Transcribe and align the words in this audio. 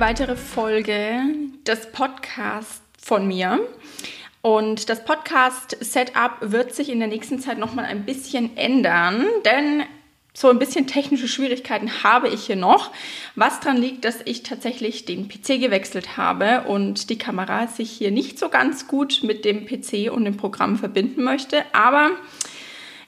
weitere 0.00 0.36
Folge 0.36 1.22
des 1.66 1.90
Podcasts 1.90 2.82
von 3.02 3.26
mir. 3.26 3.58
Und 4.42 4.88
das 4.88 5.04
Podcast-Setup 5.04 6.36
wird 6.40 6.74
sich 6.74 6.88
in 6.88 7.00
der 7.00 7.08
nächsten 7.08 7.40
Zeit 7.40 7.58
nochmal 7.58 7.84
ein 7.84 8.04
bisschen 8.04 8.56
ändern, 8.56 9.26
denn 9.44 9.82
so 10.34 10.50
ein 10.50 10.60
bisschen 10.60 10.86
technische 10.86 11.26
Schwierigkeiten 11.26 12.04
habe 12.04 12.28
ich 12.28 12.44
hier 12.44 12.54
noch, 12.54 12.92
was 13.34 13.58
daran 13.58 13.78
liegt, 13.78 14.04
dass 14.04 14.20
ich 14.24 14.44
tatsächlich 14.44 15.04
den 15.04 15.28
PC 15.28 15.60
gewechselt 15.60 16.16
habe 16.16 16.62
und 16.68 17.10
die 17.10 17.18
Kamera 17.18 17.66
sich 17.66 17.90
hier 17.90 18.12
nicht 18.12 18.38
so 18.38 18.48
ganz 18.48 18.86
gut 18.86 19.22
mit 19.24 19.44
dem 19.44 19.66
PC 19.66 20.12
und 20.12 20.24
dem 20.24 20.36
Programm 20.36 20.76
verbinden 20.76 21.24
möchte. 21.24 21.64
Aber 21.72 22.10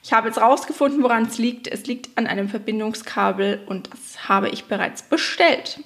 ich 0.03 0.11
habe 0.11 0.27
jetzt 0.27 0.41
rausgefunden, 0.41 1.03
woran 1.03 1.23
es 1.23 1.37
liegt. 1.37 1.67
Es 1.69 1.85
liegt 1.85 2.17
an 2.17 2.27
einem 2.27 2.49
Verbindungskabel 2.49 3.61
und 3.67 3.89
das 3.93 4.27
habe 4.27 4.49
ich 4.49 4.65
bereits 4.65 5.03
bestellt. 5.03 5.79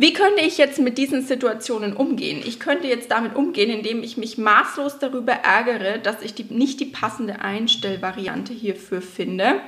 Wie 0.00 0.14
könnte 0.14 0.40
ich 0.40 0.56
jetzt 0.56 0.78
mit 0.78 0.96
diesen 0.96 1.20
Situationen 1.20 1.92
umgehen? 1.92 2.42
Ich 2.42 2.58
könnte 2.58 2.86
jetzt 2.86 3.10
damit 3.10 3.36
umgehen, 3.36 3.68
indem 3.68 4.02
ich 4.02 4.16
mich 4.16 4.38
maßlos 4.38 4.98
darüber 4.98 5.32
ärgere, 5.32 5.98
dass 5.98 6.22
ich 6.22 6.32
die, 6.32 6.44
nicht 6.44 6.80
die 6.80 6.86
passende 6.86 7.42
Einstellvariante 7.42 8.54
hierfür 8.54 9.02
finde. 9.02 9.60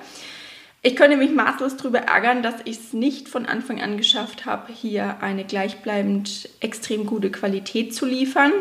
Ich 0.81 0.97
könnte 0.97 1.19
mich 1.19 1.33
maßlos 1.33 1.77
darüber 1.77 1.99
ärgern, 1.99 2.43
dass 2.43 2.55
ich 2.65 2.79
es 2.79 2.93
nicht 2.95 3.29
von 3.29 3.45
Anfang 3.45 3.83
an 3.83 3.99
geschafft 3.99 4.47
habe, 4.47 4.73
hier 4.73 5.19
eine 5.21 5.45
gleichbleibend 5.45 6.49
extrem 6.61 7.05
gute 7.05 7.31
Qualität 7.31 7.95
zu 7.95 8.07
liefern. 8.07 8.53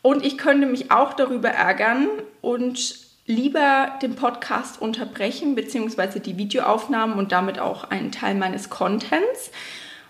Und 0.00 0.24
ich 0.24 0.38
könnte 0.38 0.68
mich 0.68 0.92
auch 0.92 1.14
darüber 1.14 1.48
ärgern 1.48 2.06
und 2.40 3.00
lieber 3.26 3.98
den 4.00 4.14
Podcast 4.14 4.80
unterbrechen, 4.80 5.56
beziehungsweise 5.56 6.20
die 6.20 6.36
Videoaufnahmen 6.36 7.18
und 7.18 7.32
damit 7.32 7.58
auch 7.58 7.82
einen 7.82 8.12
Teil 8.12 8.36
meines 8.36 8.70
Contents, 8.70 9.50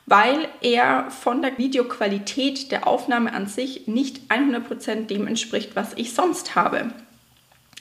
weil 0.06 0.48
er 0.60 1.10
von 1.10 1.42
der 1.42 1.56
Videoqualität 1.58 2.70
der 2.70 2.86
Aufnahme 2.86 3.32
an 3.32 3.46
sich 3.46 3.86
nicht 3.86 4.30
100% 4.30 5.06
dem 5.06 5.26
entspricht, 5.26 5.76
was 5.76 5.92
ich 5.96 6.12
sonst 6.14 6.54
habe. 6.54 6.92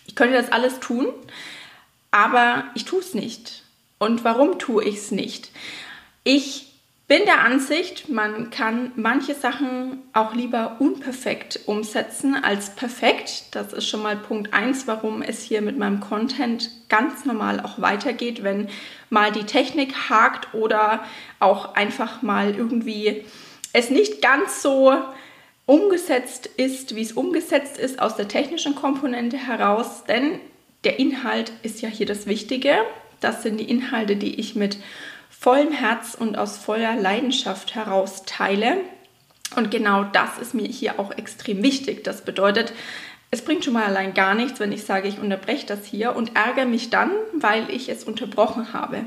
Ich 0.08 0.16
könnte 0.16 0.36
das 0.36 0.52
alles 0.52 0.80
tun, 0.80 1.08
aber 2.12 2.66
ich 2.76 2.86
tue 2.86 3.00
es 3.00 3.14
nicht. 3.14 3.64
Und 4.00 4.24
warum 4.24 4.60
tue 4.60 4.84
ich 4.84 4.98
es 4.98 5.12
nicht? 5.12 5.52
Ich 6.24 6.73
bin 7.08 7.26
der 7.26 7.44
Ansicht, 7.44 8.10
man 8.10 8.50
kann 8.50 8.92
manche 8.96 9.36
Sachen 9.36 10.02
auch 10.14 10.34
lieber 10.34 10.78
unperfekt 10.80 11.60
umsetzen 11.66 12.36
als 12.36 12.76
perfekt. 12.76 13.48
Das 13.52 13.74
ist 13.74 13.88
schon 13.88 14.02
mal 14.02 14.16
Punkt 14.16 14.54
1, 14.54 14.88
warum 14.88 15.22
es 15.22 15.44
hier 15.44 15.62
mit 15.62 15.78
meinem 15.78 16.00
Content 16.00 16.70
ganz 16.88 17.26
normal 17.26 17.60
auch 17.60 17.82
weitergeht, 17.82 18.44
wenn 18.44 18.70
mal 19.10 19.32
die 19.32 19.44
Technik 19.44 20.10
hakt 20.10 20.54
oder 20.54 21.04
auch 21.40 21.76
einfach 21.76 22.22
mal 22.22 22.56
irgendwie 22.56 23.26
es 23.74 23.90
nicht 23.90 24.22
ganz 24.22 24.62
so 24.62 24.94
umgesetzt 25.66 26.48
ist, 26.58 26.96
wie 26.96 27.02
es 27.02 27.12
umgesetzt 27.12 27.78
ist 27.78 28.00
aus 28.02 28.16
der 28.16 28.28
technischen 28.28 28.76
Komponente 28.76 29.38
heraus. 29.38 30.04
Denn 30.06 30.40
der 30.84 31.00
Inhalt 31.00 31.52
ist 31.64 31.82
ja 31.82 31.90
hier 31.90 32.06
das 32.06 32.28
Wichtige. 32.28 32.78
Das 33.20 33.44
sind 33.44 33.60
die 33.60 33.70
Inhalte, 33.70 34.16
die 34.16 34.40
ich 34.40 34.56
mit 34.56 34.78
vollem 35.44 35.74
Herz 35.74 36.16
und 36.18 36.38
aus 36.38 36.56
voller 36.58 36.96
Leidenschaft 36.96 37.76
heraus 37.76 38.24
teile. 38.26 38.78
Und 39.58 39.72
genau 39.72 40.06
das 40.06 40.38
ist 40.40 40.54
mir 40.54 40.66
hier 40.66 41.02
auch 41.02 41.12
extrem 41.12 41.62
wichtig. 41.62 42.06
Das 42.06 42.24
bedeutet, 42.24 42.72
es 43.30 43.44
bringt 43.44 43.66
schon 43.66 43.74
mal 43.74 43.84
allein 43.84 44.14
gar 44.14 44.36
nichts, 44.36 44.62
wenn 44.62 44.72
ich 44.72 44.86
sage, 44.86 45.10
ich 45.10 45.20
unterbreche 45.20 45.66
das 45.66 45.86
hier 45.86 46.16
und 46.16 46.34
ärgere 46.38 46.66
mich 46.66 46.92
dann, 46.92 47.12
weil 47.34 47.70
ich 47.70 47.90
es 47.90 48.06
unterbrochen 48.06 48.72
habe. 48.72 49.02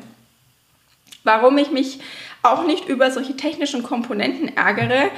Warum 1.25 1.57
ich 1.57 1.71
mich 1.71 2.01
auch 2.43 2.67
nicht 2.67 2.87
über 2.87 3.11
solche 3.11 3.39
technischen 3.39 3.83
Komponenten 3.83 4.55
ärgere, 4.59 5.09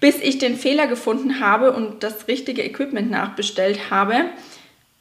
bis 0.00 0.20
ich 0.20 0.38
den 0.38 0.56
Fehler 0.56 0.86
gefunden 0.86 1.38
habe 1.38 1.72
und 1.72 2.02
das 2.02 2.28
richtige 2.28 2.62
Equipment 2.62 3.10
nachbestellt 3.10 3.90
habe, 3.90 4.24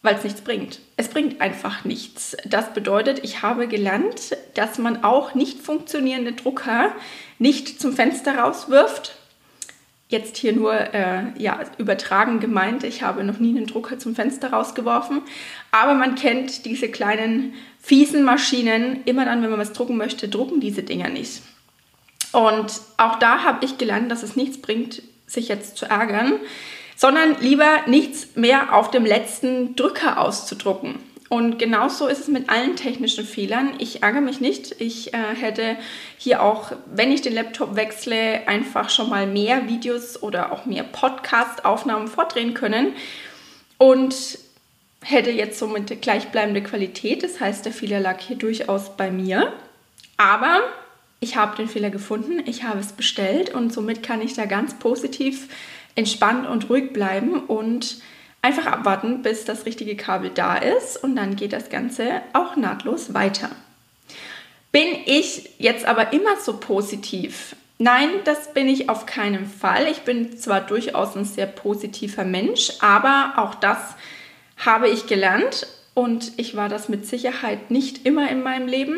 weil 0.01 0.15
es 0.15 0.23
nichts 0.23 0.41
bringt. 0.41 0.79
Es 0.97 1.09
bringt 1.09 1.41
einfach 1.41 1.85
nichts. 1.85 2.35
Das 2.45 2.73
bedeutet, 2.73 3.23
ich 3.23 3.41
habe 3.41 3.67
gelernt, 3.67 4.35
dass 4.55 4.77
man 4.77 5.03
auch 5.03 5.35
nicht 5.35 5.59
funktionierende 5.59 6.33
Drucker 6.33 6.93
nicht 7.37 7.79
zum 7.79 7.93
Fenster 7.93 8.39
rauswirft. 8.39 9.15
Jetzt 10.07 10.37
hier 10.37 10.53
nur 10.53 10.73
äh, 10.73 11.31
ja, 11.37 11.61
übertragen 11.77 12.39
gemeint, 12.39 12.83
ich 12.83 13.01
habe 13.01 13.23
noch 13.23 13.39
nie 13.39 13.55
einen 13.55 13.67
Drucker 13.67 13.97
zum 13.97 14.15
Fenster 14.15 14.51
rausgeworfen. 14.51 15.21
Aber 15.71 15.93
man 15.93 16.15
kennt 16.15 16.65
diese 16.65 16.89
kleinen 16.89 17.53
fiesen 17.79 18.23
Maschinen. 18.23 19.03
Immer 19.05 19.25
dann, 19.25 19.41
wenn 19.41 19.51
man 19.51 19.59
was 19.59 19.71
drucken 19.71 19.97
möchte, 19.97 20.27
drucken 20.27 20.59
diese 20.59 20.83
Dinger 20.83 21.09
nicht. 21.09 21.43
Und 22.33 22.81
auch 22.97 23.19
da 23.19 23.43
habe 23.43 23.63
ich 23.63 23.77
gelernt, 23.77 24.11
dass 24.11 24.23
es 24.23 24.35
nichts 24.35 24.59
bringt, 24.59 25.01
sich 25.27 25.47
jetzt 25.47 25.77
zu 25.77 25.85
ärgern 25.85 26.39
sondern 27.01 27.35
lieber 27.41 27.79
nichts 27.87 28.35
mehr 28.35 28.75
auf 28.75 28.91
dem 28.91 29.07
letzten 29.07 29.75
Drücker 29.75 30.19
auszudrucken. 30.19 30.99
Und 31.29 31.57
genauso 31.57 32.05
ist 32.05 32.19
es 32.19 32.27
mit 32.27 32.47
allen 32.47 32.75
technischen 32.75 33.25
Fehlern. 33.25 33.73
Ich 33.79 34.03
ärgere 34.03 34.21
mich 34.21 34.39
nicht. 34.39 34.79
Ich 34.79 35.11
äh, 35.11 35.17
hätte 35.35 35.77
hier 36.19 36.43
auch, 36.43 36.73
wenn 36.85 37.11
ich 37.11 37.23
den 37.23 37.33
Laptop 37.33 37.75
wechsle, 37.75 38.47
einfach 38.47 38.91
schon 38.91 39.09
mal 39.09 39.25
mehr 39.25 39.67
Videos 39.67 40.21
oder 40.21 40.51
auch 40.51 40.67
mehr 40.67 40.83
Podcast-Aufnahmen 40.83 42.07
vordrehen 42.07 42.53
können. 42.53 42.93
Und 43.79 44.37
hätte 45.01 45.31
jetzt 45.31 45.57
somit 45.57 46.03
gleichbleibende 46.03 46.61
Qualität. 46.61 47.23
Das 47.23 47.39
heißt, 47.39 47.65
der 47.65 47.73
Fehler 47.73 47.99
lag 47.99 48.19
hier 48.19 48.35
durchaus 48.35 48.95
bei 48.95 49.09
mir. 49.09 49.51
Aber 50.17 50.59
ich 51.19 51.35
habe 51.35 51.55
den 51.55 51.67
Fehler 51.67 51.89
gefunden, 51.89 52.43
ich 52.45 52.63
habe 52.63 52.79
es 52.79 52.93
bestellt 52.93 53.51
und 53.53 53.73
somit 53.73 54.03
kann 54.03 54.21
ich 54.21 54.33
da 54.33 54.45
ganz 54.45 54.77
positiv 54.77 55.47
entspannt 55.95 56.47
und 56.47 56.69
ruhig 56.69 56.93
bleiben 56.93 57.39
und 57.39 58.01
einfach 58.41 58.65
abwarten, 58.65 59.21
bis 59.21 59.45
das 59.45 59.65
richtige 59.65 59.95
Kabel 59.95 60.31
da 60.33 60.55
ist 60.55 61.01
und 61.03 61.15
dann 61.15 61.35
geht 61.35 61.53
das 61.53 61.69
Ganze 61.69 62.21
auch 62.33 62.55
nahtlos 62.55 63.13
weiter. 63.13 63.49
Bin 64.71 64.87
ich 65.05 65.49
jetzt 65.59 65.85
aber 65.85 66.13
immer 66.13 66.37
so 66.39 66.57
positiv? 66.57 67.55
Nein, 67.77 68.09
das 68.23 68.53
bin 68.53 68.69
ich 68.69 68.89
auf 68.89 69.05
keinen 69.05 69.45
Fall. 69.45 69.87
Ich 69.91 70.01
bin 70.01 70.37
zwar 70.37 70.61
durchaus 70.61 71.15
ein 71.15 71.25
sehr 71.25 71.47
positiver 71.47 72.23
Mensch, 72.23 72.73
aber 72.79 73.33
auch 73.37 73.55
das 73.55 73.77
habe 74.57 74.87
ich 74.87 75.07
gelernt 75.07 75.67
und 75.93 76.33
ich 76.37 76.55
war 76.55 76.69
das 76.69 76.89
mit 76.89 77.05
Sicherheit 77.05 77.71
nicht 77.71 78.05
immer 78.05 78.29
in 78.29 78.43
meinem 78.43 78.67
Leben 78.67 78.97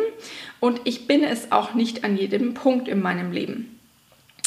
und 0.59 0.81
ich 0.83 1.07
bin 1.07 1.23
es 1.23 1.51
auch 1.51 1.73
nicht 1.73 2.03
an 2.03 2.17
jedem 2.17 2.53
Punkt 2.53 2.87
in 2.87 3.01
meinem 3.01 3.31
Leben. 3.31 3.79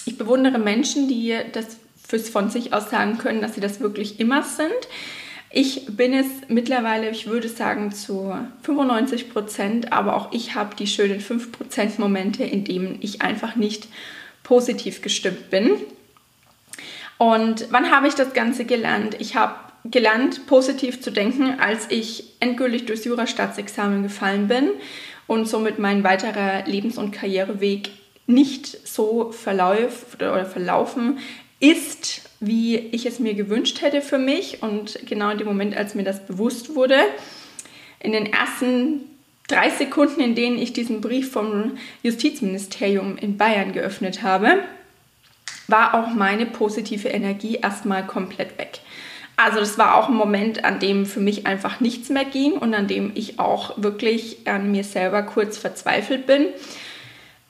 Ich 0.04 0.16
bewundere 0.18 0.58
Menschen, 0.58 1.08
die 1.08 1.36
das 1.52 1.78
fürs 2.06 2.28
von 2.28 2.50
sich 2.50 2.72
aus 2.72 2.90
sagen 2.90 3.18
können, 3.18 3.40
dass 3.40 3.54
sie 3.54 3.60
das 3.60 3.80
wirklich 3.80 4.20
immer 4.20 4.42
sind. 4.42 4.70
Ich 5.50 5.86
bin 5.86 6.12
es 6.12 6.26
mittlerweile, 6.48 7.08
ich 7.10 7.28
würde 7.28 7.48
sagen, 7.48 7.92
zu 7.92 8.34
95 8.62 9.30
Prozent, 9.32 9.92
aber 9.92 10.16
auch 10.16 10.32
ich 10.32 10.54
habe 10.54 10.76
die 10.76 10.86
schönen 10.86 11.20
5 11.20 11.52
Prozent 11.52 11.98
Momente, 11.98 12.44
in 12.44 12.64
denen 12.64 12.98
ich 13.00 13.22
einfach 13.22 13.56
nicht 13.56 13.88
positiv 14.42 15.02
gestimmt 15.02 15.50
bin. 15.50 15.72
Und 17.18 17.68
wann 17.70 17.90
habe 17.90 18.08
ich 18.08 18.14
das 18.14 18.34
Ganze 18.34 18.64
gelernt? 18.64 19.16
Ich 19.18 19.34
habe 19.36 19.54
gelernt, 19.84 20.46
positiv 20.46 21.00
zu 21.00 21.10
denken, 21.10 21.58
als 21.58 21.86
ich 21.90 22.34
endgültig 22.40 22.86
durchs 22.86 23.04
Jurastaatsexamen 23.04 24.02
gefallen 24.02 24.48
bin 24.48 24.70
und 25.26 25.48
somit 25.48 25.78
mein 25.78 26.04
weiterer 26.04 26.66
Lebens- 26.66 26.98
und 26.98 27.12
Karriereweg 27.12 27.90
nicht 28.26 28.86
so 28.86 29.32
verläuft 29.32 30.16
oder 30.16 30.44
verlaufen 30.44 31.18
ist, 31.60 32.22
wie 32.40 32.76
ich 32.76 33.06
es 33.06 33.18
mir 33.18 33.34
gewünscht 33.34 33.80
hätte 33.80 34.02
für 34.02 34.18
mich. 34.18 34.62
Und 34.62 34.98
genau 35.06 35.30
in 35.30 35.38
dem 35.38 35.46
Moment, 35.46 35.76
als 35.76 35.94
mir 35.94 36.04
das 36.04 36.26
bewusst 36.26 36.74
wurde, 36.74 36.98
in 38.00 38.12
den 38.12 38.32
ersten 38.32 39.00
drei 39.48 39.70
Sekunden, 39.70 40.20
in 40.20 40.34
denen 40.34 40.58
ich 40.58 40.72
diesen 40.72 41.00
Brief 41.00 41.32
vom 41.32 41.78
Justizministerium 42.02 43.16
in 43.16 43.36
Bayern 43.36 43.72
geöffnet 43.72 44.22
habe, 44.22 44.64
war 45.68 45.94
auch 45.94 46.14
meine 46.14 46.46
positive 46.46 47.08
Energie 47.08 47.56
erstmal 47.56 48.06
komplett 48.06 48.58
weg. 48.58 48.80
Also 49.36 49.58
das 49.60 49.76
war 49.76 49.96
auch 49.96 50.08
ein 50.08 50.14
Moment, 50.14 50.64
an 50.64 50.78
dem 50.78 51.04
für 51.04 51.20
mich 51.20 51.46
einfach 51.46 51.80
nichts 51.80 52.08
mehr 52.08 52.24
ging 52.24 52.52
und 52.52 52.72
an 52.74 52.86
dem 52.86 53.12
ich 53.14 53.38
auch 53.38 53.74
wirklich 53.76 54.46
an 54.46 54.70
mir 54.70 54.82
selber 54.82 55.22
kurz 55.22 55.58
verzweifelt 55.58 56.26
bin, 56.26 56.46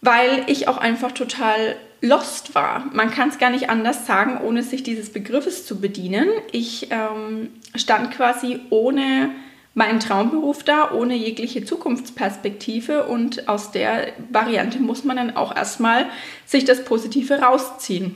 weil 0.00 0.44
ich 0.48 0.66
auch 0.66 0.78
einfach 0.78 1.12
total 1.12 1.76
lost 2.06 2.54
war. 2.54 2.86
Man 2.92 3.10
kann 3.10 3.28
es 3.28 3.38
gar 3.38 3.50
nicht 3.50 3.70
anders 3.70 4.06
sagen, 4.06 4.38
ohne 4.42 4.62
sich 4.62 4.82
dieses 4.82 5.12
Begriffes 5.12 5.66
zu 5.66 5.80
bedienen. 5.80 6.28
Ich 6.52 6.88
ähm, 6.90 7.50
stand 7.74 8.12
quasi 8.12 8.60
ohne 8.70 9.30
meinen 9.74 10.00
Traumberuf 10.00 10.62
da, 10.62 10.90
ohne 10.92 11.14
jegliche 11.14 11.64
Zukunftsperspektive 11.64 13.04
und 13.04 13.46
aus 13.48 13.72
der 13.72 14.12
Variante 14.30 14.78
muss 14.78 15.04
man 15.04 15.16
dann 15.16 15.36
auch 15.36 15.54
erstmal 15.54 16.06
sich 16.46 16.64
das 16.64 16.84
Positive 16.84 17.40
rausziehen. 17.40 18.14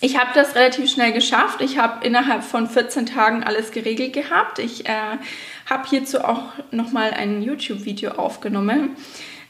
Ich 0.00 0.18
habe 0.18 0.30
das 0.34 0.54
relativ 0.54 0.90
schnell 0.90 1.12
geschafft. 1.12 1.60
Ich 1.60 1.78
habe 1.78 2.06
innerhalb 2.06 2.44
von 2.44 2.68
14 2.68 3.06
Tagen 3.06 3.42
alles 3.42 3.72
geregelt 3.72 4.12
gehabt. 4.12 4.58
Ich 4.58 4.86
äh, 4.86 4.92
habe 5.66 5.88
hierzu 5.88 6.22
auch 6.22 6.52
nochmal 6.70 7.12
ein 7.12 7.42
YouTube-Video 7.42 8.12
aufgenommen 8.12 8.96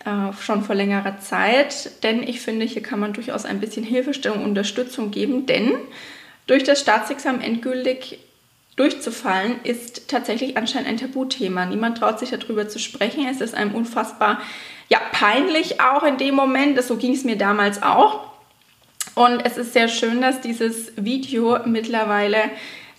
äh, 0.04 0.32
schon 0.40 0.62
vor 0.62 0.74
längerer 0.74 1.18
Zeit, 1.18 2.02
denn 2.02 2.22
ich 2.22 2.40
finde, 2.40 2.66
hier 2.66 2.82
kann 2.82 3.00
man 3.00 3.12
durchaus 3.12 3.44
ein 3.44 3.60
bisschen 3.60 3.84
Hilfestellung, 3.84 4.44
Unterstützung 4.44 5.10
geben, 5.10 5.46
denn 5.46 5.72
durch 6.46 6.64
das 6.64 6.80
Staatsexamen 6.80 7.40
endgültig 7.40 8.18
durchzufallen, 8.78 9.56
ist 9.64 10.08
tatsächlich 10.08 10.56
anscheinend 10.56 10.88
ein 10.88 10.96
Tabuthema. 10.96 11.66
Niemand 11.66 11.98
traut 11.98 12.18
sich 12.18 12.30
darüber 12.30 12.68
zu 12.68 12.78
sprechen. 12.78 13.26
Es 13.28 13.40
ist 13.40 13.54
einem 13.54 13.74
unfassbar 13.74 14.40
ja, 14.88 15.00
peinlich 15.12 15.80
auch 15.80 16.04
in 16.04 16.16
dem 16.16 16.36
Moment. 16.36 16.80
So 16.82 16.96
ging 16.96 17.12
es 17.12 17.24
mir 17.24 17.36
damals 17.36 17.82
auch. 17.82 18.30
Und 19.14 19.44
es 19.44 19.56
ist 19.56 19.72
sehr 19.72 19.88
schön, 19.88 20.20
dass 20.20 20.40
dieses 20.40 20.92
Video 20.96 21.58
mittlerweile 21.66 22.38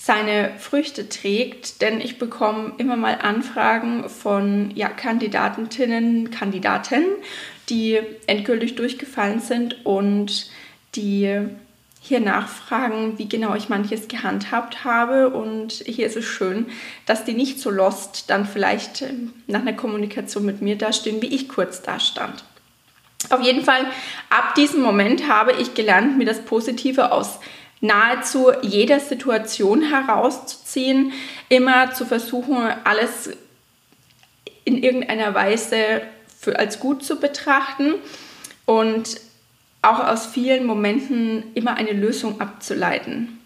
seine 0.09 0.53
Früchte 0.57 1.07
trägt, 1.07 1.83
denn 1.83 2.01
ich 2.01 2.17
bekomme 2.17 2.73
immer 2.79 2.97
mal 2.97 3.19
Anfragen 3.21 4.09
von 4.09 4.71
ja, 4.73 4.89
Kandidatinnen, 4.89 6.31
Kandidaten, 6.31 7.03
die 7.69 8.00
endgültig 8.25 8.73
durchgefallen 8.73 9.39
sind 9.39 9.85
und 9.85 10.50
die 10.95 11.45
hier 12.01 12.19
nachfragen, 12.21 13.19
wie 13.19 13.29
genau 13.29 13.53
ich 13.53 13.69
manches 13.69 14.07
gehandhabt 14.07 14.83
habe. 14.83 15.29
Und 15.29 15.73
hier 15.73 16.07
ist 16.07 16.17
es 16.17 16.25
schön, 16.25 16.65
dass 17.06 17.23
die 17.23 17.33
nicht 17.33 17.59
so 17.59 17.69
lost 17.69 18.31
dann 18.31 18.47
vielleicht 18.47 19.03
ähm, 19.03 19.33
nach 19.45 19.61
einer 19.61 19.73
Kommunikation 19.73 20.44
mit 20.44 20.59
mir 20.59 20.75
dastehen, 20.75 21.21
wie 21.21 21.27
ich 21.27 21.47
kurz 21.47 21.83
da 21.83 22.00
stand. 22.00 22.44
Auf 23.29 23.41
jeden 23.41 23.63
Fall, 23.63 23.85
ab 24.31 24.56
diesem 24.56 24.81
Moment 24.81 25.27
habe 25.27 25.51
ich 25.51 25.75
gelernt, 25.75 26.17
mir 26.17 26.25
das 26.25 26.44
Positive 26.45 27.11
aus 27.11 27.39
nahezu 27.81 28.51
jeder 28.61 28.99
Situation 28.99 29.83
herauszuziehen, 29.83 31.13
immer 31.47 31.93
zu 31.93 32.05
versuchen, 32.05 32.57
alles 32.83 33.31
in 34.65 34.83
irgendeiner 34.83 35.33
Weise 35.33 36.01
für, 36.39 36.59
als 36.59 36.79
gut 36.79 37.03
zu 37.03 37.19
betrachten 37.19 37.95
und 38.65 39.19
auch 39.81 39.99
aus 40.05 40.25
vielen 40.25 40.65
Momenten 40.65 41.43
immer 41.55 41.75
eine 41.75 41.93
Lösung 41.93 42.41
abzuleiten. 42.41 43.39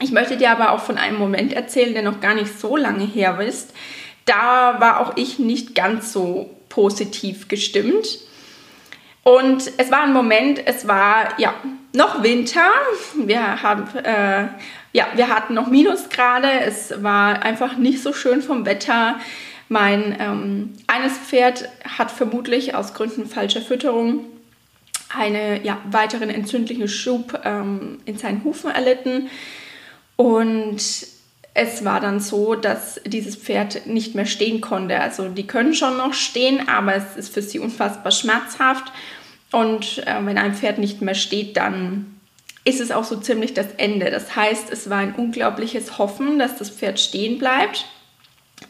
Ich 0.00 0.12
möchte 0.12 0.36
dir 0.36 0.50
aber 0.50 0.72
auch 0.72 0.80
von 0.80 0.98
einem 0.98 1.18
Moment 1.18 1.52
erzählen, 1.52 1.94
der 1.94 2.02
noch 2.02 2.20
gar 2.20 2.34
nicht 2.34 2.58
so 2.58 2.76
lange 2.76 3.04
her 3.04 3.40
ist. 3.40 3.72
Da 4.24 4.80
war 4.80 5.00
auch 5.00 5.16
ich 5.16 5.38
nicht 5.38 5.74
ganz 5.74 6.12
so 6.12 6.50
positiv 6.68 7.48
gestimmt. 7.48 8.18
Und 9.22 9.70
es 9.78 9.90
war 9.90 10.02
ein 10.02 10.12
Moment, 10.12 10.66
es 10.66 10.86
war 10.86 11.38
ja 11.38 11.54
noch 11.94 12.22
Winter. 12.22 12.70
Wir, 13.14 13.62
haben, 13.62 13.86
äh, 13.96 14.48
ja, 14.92 15.06
wir 15.14 15.28
hatten 15.28 15.54
noch 15.54 15.68
Minusgrade. 15.68 16.48
Es 16.60 17.02
war 17.02 17.42
einfach 17.42 17.76
nicht 17.76 18.02
so 18.02 18.12
schön 18.12 18.42
vom 18.42 18.66
Wetter. 18.66 19.18
Mein 19.68 20.16
ähm, 20.18 20.74
eines 20.86 21.16
Pferd 21.16 21.68
hat 21.96 22.10
vermutlich 22.10 22.74
aus 22.74 22.94
Gründen 22.94 23.26
falscher 23.26 23.62
Fütterung 23.62 24.26
einen 25.16 25.64
ja, 25.64 25.78
weiteren 25.90 26.30
entzündlichen 26.30 26.88
Schub 26.88 27.40
ähm, 27.44 28.00
in 28.04 28.18
seinen 28.18 28.42
Hufen 28.44 28.70
erlitten. 28.70 29.28
Und 30.16 30.82
es 31.54 31.84
war 31.84 32.00
dann 32.00 32.18
so, 32.18 32.56
dass 32.56 33.00
dieses 33.06 33.36
Pferd 33.36 33.86
nicht 33.86 34.16
mehr 34.16 34.26
stehen 34.26 34.60
konnte. 34.60 34.98
Also 35.00 35.28
die 35.28 35.46
können 35.46 35.74
schon 35.74 35.96
noch 35.96 36.12
stehen, 36.12 36.68
aber 36.68 36.96
es 36.96 37.16
ist 37.16 37.32
für 37.32 37.42
sie 37.42 37.60
unfassbar 37.60 38.10
schmerzhaft. 38.10 38.92
Und 39.54 40.04
äh, 40.06 40.14
wenn 40.22 40.36
ein 40.36 40.54
Pferd 40.54 40.78
nicht 40.78 41.00
mehr 41.00 41.14
steht, 41.14 41.56
dann 41.56 42.18
ist 42.64 42.80
es 42.80 42.90
auch 42.90 43.04
so 43.04 43.16
ziemlich 43.16 43.54
das 43.54 43.68
Ende. 43.76 44.10
Das 44.10 44.34
heißt, 44.34 44.70
es 44.70 44.90
war 44.90 44.98
ein 44.98 45.14
unglaubliches 45.14 45.98
Hoffen, 45.98 46.40
dass 46.40 46.56
das 46.56 46.70
Pferd 46.70 46.98
stehen 46.98 47.38
bleibt. 47.38 47.86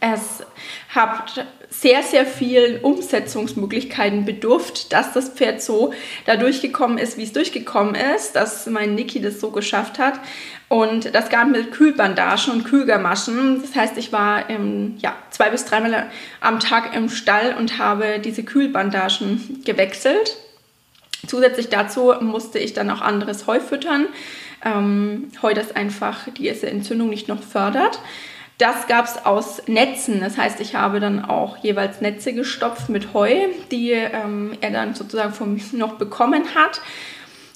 Es 0.00 0.42
hat 0.90 1.46
sehr, 1.70 2.02
sehr 2.02 2.26
viel 2.26 2.80
Umsetzungsmöglichkeiten 2.82 4.26
bedurft, 4.26 4.92
dass 4.92 5.12
das 5.12 5.30
Pferd 5.30 5.62
so 5.62 5.94
da 6.26 6.36
durchgekommen 6.36 6.98
ist, 6.98 7.16
wie 7.16 7.22
es 7.22 7.32
durchgekommen 7.32 7.94
ist, 7.94 8.32
dass 8.32 8.66
mein 8.66 8.94
Niki 8.94 9.22
das 9.22 9.40
so 9.40 9.50
geschafft 9.50 9.98
hat. 9.98 10.20
Und 10.68 11.14
das 11.14 11.30
gab 11.30 11.48
mit 11.48 11.72
Kühlbandagen 11.72 12.52
und 12.52 12.64
Kühlgamaschen. 12.64 13.62
Das 13.62 13.74
heißt, 13.74 13.96
ich 13.96 14.12
war 14.12 14.50
ähm, 14.50 14.96
ja, 14.98 15.14
zwei 15.30 15.48
bis 15.50 15.64
dreimal 15.64 16.10
am 16.40 16.60
Tag 16.60 16.94
im 16.94 17.08
Stall 17.08 17.54
und 17.58 17.78
habe 17.78 18.18
diese 18.18 18.42
Kühlbandagen 18.42 19.62
gewechselt. 19.64 20.36
Zusätzlich 21.26 21.68
dazu 21.68 22.12
musste 22.20 22.58
ich 22.58 22.72
dann 22.72 22.90
auch 22.90 23.00
anderes 23.00 23.46
Heu 23.46 23.60
füttern. 23.60 24.06
Ähm, 24.64 25.30
Heu, 25.42 25.54
das 25.54 25.74
einfach 25.74 26.28
diese 26.36 26.68
Entzündung 26.68 27.08
nicht 27.08 27.28
noch 27.28 27.42
fördert. 27.42 28.00
Das 28.58 28.86
gab 28.86 29.06
es 29.06 29.24
aus 29.26 29.62
Netzen. 29.66 30.20
Das 30.20 30.38
heißt, 30.38 30.60
ich 30.60 30.76
habe 30.76 31.00
dann 31.00 31.24
auch 31.24 31.56
jeweils 31.58 32.00
Netze 32.00 32.32
gestopft 32.32 32.88
mit 32.88 33.12
Heu, 33.12 33.48
die 33.70 33.90
ähm, 33.90 34.56
er 34.60 34.70
dann 34.70 34.94
sozusagen 34.94 35.32
von 35.32 35.54
mir 35.54 35.62
noch 35.72 35.94
bekommen 35.94 36.54
hat. 36.54 36.80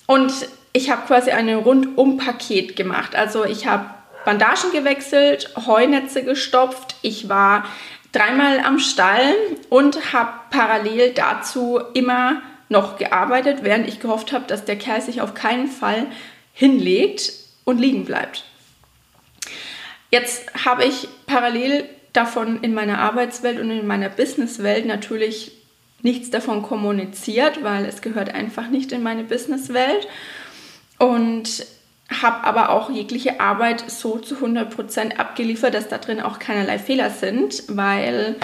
Und 0.06 0.32
ich 0.72 0.90
habe 0.90 1.06
quasi 1.06 1.30
ein 1.30 1.48
Rundum-Paket 1.48 2.74
gemacht. 2.76 3.14
Also 3.14 3.44
ich 3.44 3.66
habe 3.66 3.86
Bandagen 4.24 4.72
gewechselt, 4.72 5.50
Heunetze 5.66 6.24
gestopft. 6.24 6.96
Ich 7.02 7.28
war 7.28 7.64
dreimal 8.12 8.60
am 8.60 8.78
Stall 8.78 9.34
und 9.68 10.12
habe 10.12 10.30
parallel 10.50 11.12
dazu 11.14 11.80
immer 11.94 12.42
noch 12.68 12.98
gearbeitet, 12.98 13.62
während 13.62 13.88
ich 13.88 14.00
gehofft 14.00 14.32
habe, 14.32 14.46
dass 14.46 14.64
der 14.64 14.76
Kerl 14.76 15.00
sich 15.00 15.20
auf 15.20 15.34
keinen 15.34 15.68
Fall 15.68 16.06
hinlegt 16.52 17.32
und 17.64 17.78
liegen 17.78 18.04
bleibt. 18.04 18.44
Jetzt 20.10 20.64
habe 20.64 20.84
ich 20.84 21.08
parallel 21.26 21.88
davon 22.12 22.62
in 22.62 22.74
meiner 22.74 22.98
Arbeitswelt 22.98 23.60
und 23.60 23.70
in 23.70 23.86
meiner 23.86 24.08
Businesswelt 24.08 24.86
natürlich 24.86 25.52
nichts 26.02 26.30
davon 26.30 26.62
kommuniziert, 26.62 27.62
weil 27.62 27.84
es 27.84 28.02
gehört 28.02 28.34
einfach 28.34 28.68
nicht 28.68 28.92
in 28.92 29.02
meine 29.02 29.24
Businesswelt. 29.24 30.08
Und 30.98 31.66
habe 32.22 32.44
aber 32.44 32.70
auch 32.70 32.90
jegliche 32.90 33.40
Arbeit 33.40 33.90
so 33.90 34.18
zu 34.18 34.36
100% 34.36 35.16
abgeliefert, 35.16 35.74
dass 35.74 35.88
da 35.88 35.98
drin 35.98 36.20
auch 36.20 36.38
keinerlei 36.38 36.78
Fehler 36.78 37.10
sind, 37.10 37.64
weil 37.68 38.36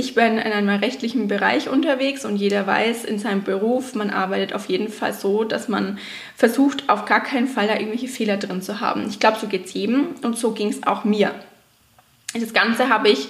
ich 0.00 0.14
bin 0.14 0.38
in 0.38 0.52
einem 0.52 0.70
rechtlichen 0.70 1.28
Bereich 1.28 1.68
unterwegs 1.68 2.24
und 2.24 2.36
jeder 2.36 2.66
weiß 2.66 3.04
in 3.04 3.18
seinem 3.18 3.44
Beruf, 3.44 3.94
man 3.94 4.08
arbeitet 4.08 4.54
auf 4.54 4.70
jeden 4.70 4.88
Fall 4.88 5.12
so, 5.12 5.44
dass 5.44 5.68
man 5.68 5.98
versucht, 6.34 6.88
auf 6.88 7.04
gar 7.04 7.22
keinen 7.22 7.46
Fall 7.46 7.68
da 7.68 7.74
irgendwelche 7.74 8.08
Fehler 8.08 8.38
drin 8.38 8.62
zu 8.62 8.80
haben. 8.80 9.06
Ich 9.10 9.20
glaube, 9.20 9.38
so 9.38 9.46
geht 9.46 9.66
es 9.66 9.74
jedem 9.74 10.08
und 10.22 10.38
so 10.38 10.52
ging 10.52 10.70
es 10.70 10.86
auch 10.86 11.04
mir. 11.04 11.32
Das 12.32 12.54
Ganze 12.54 12.88
habe 12.88 13.10
ich 13.10 13.28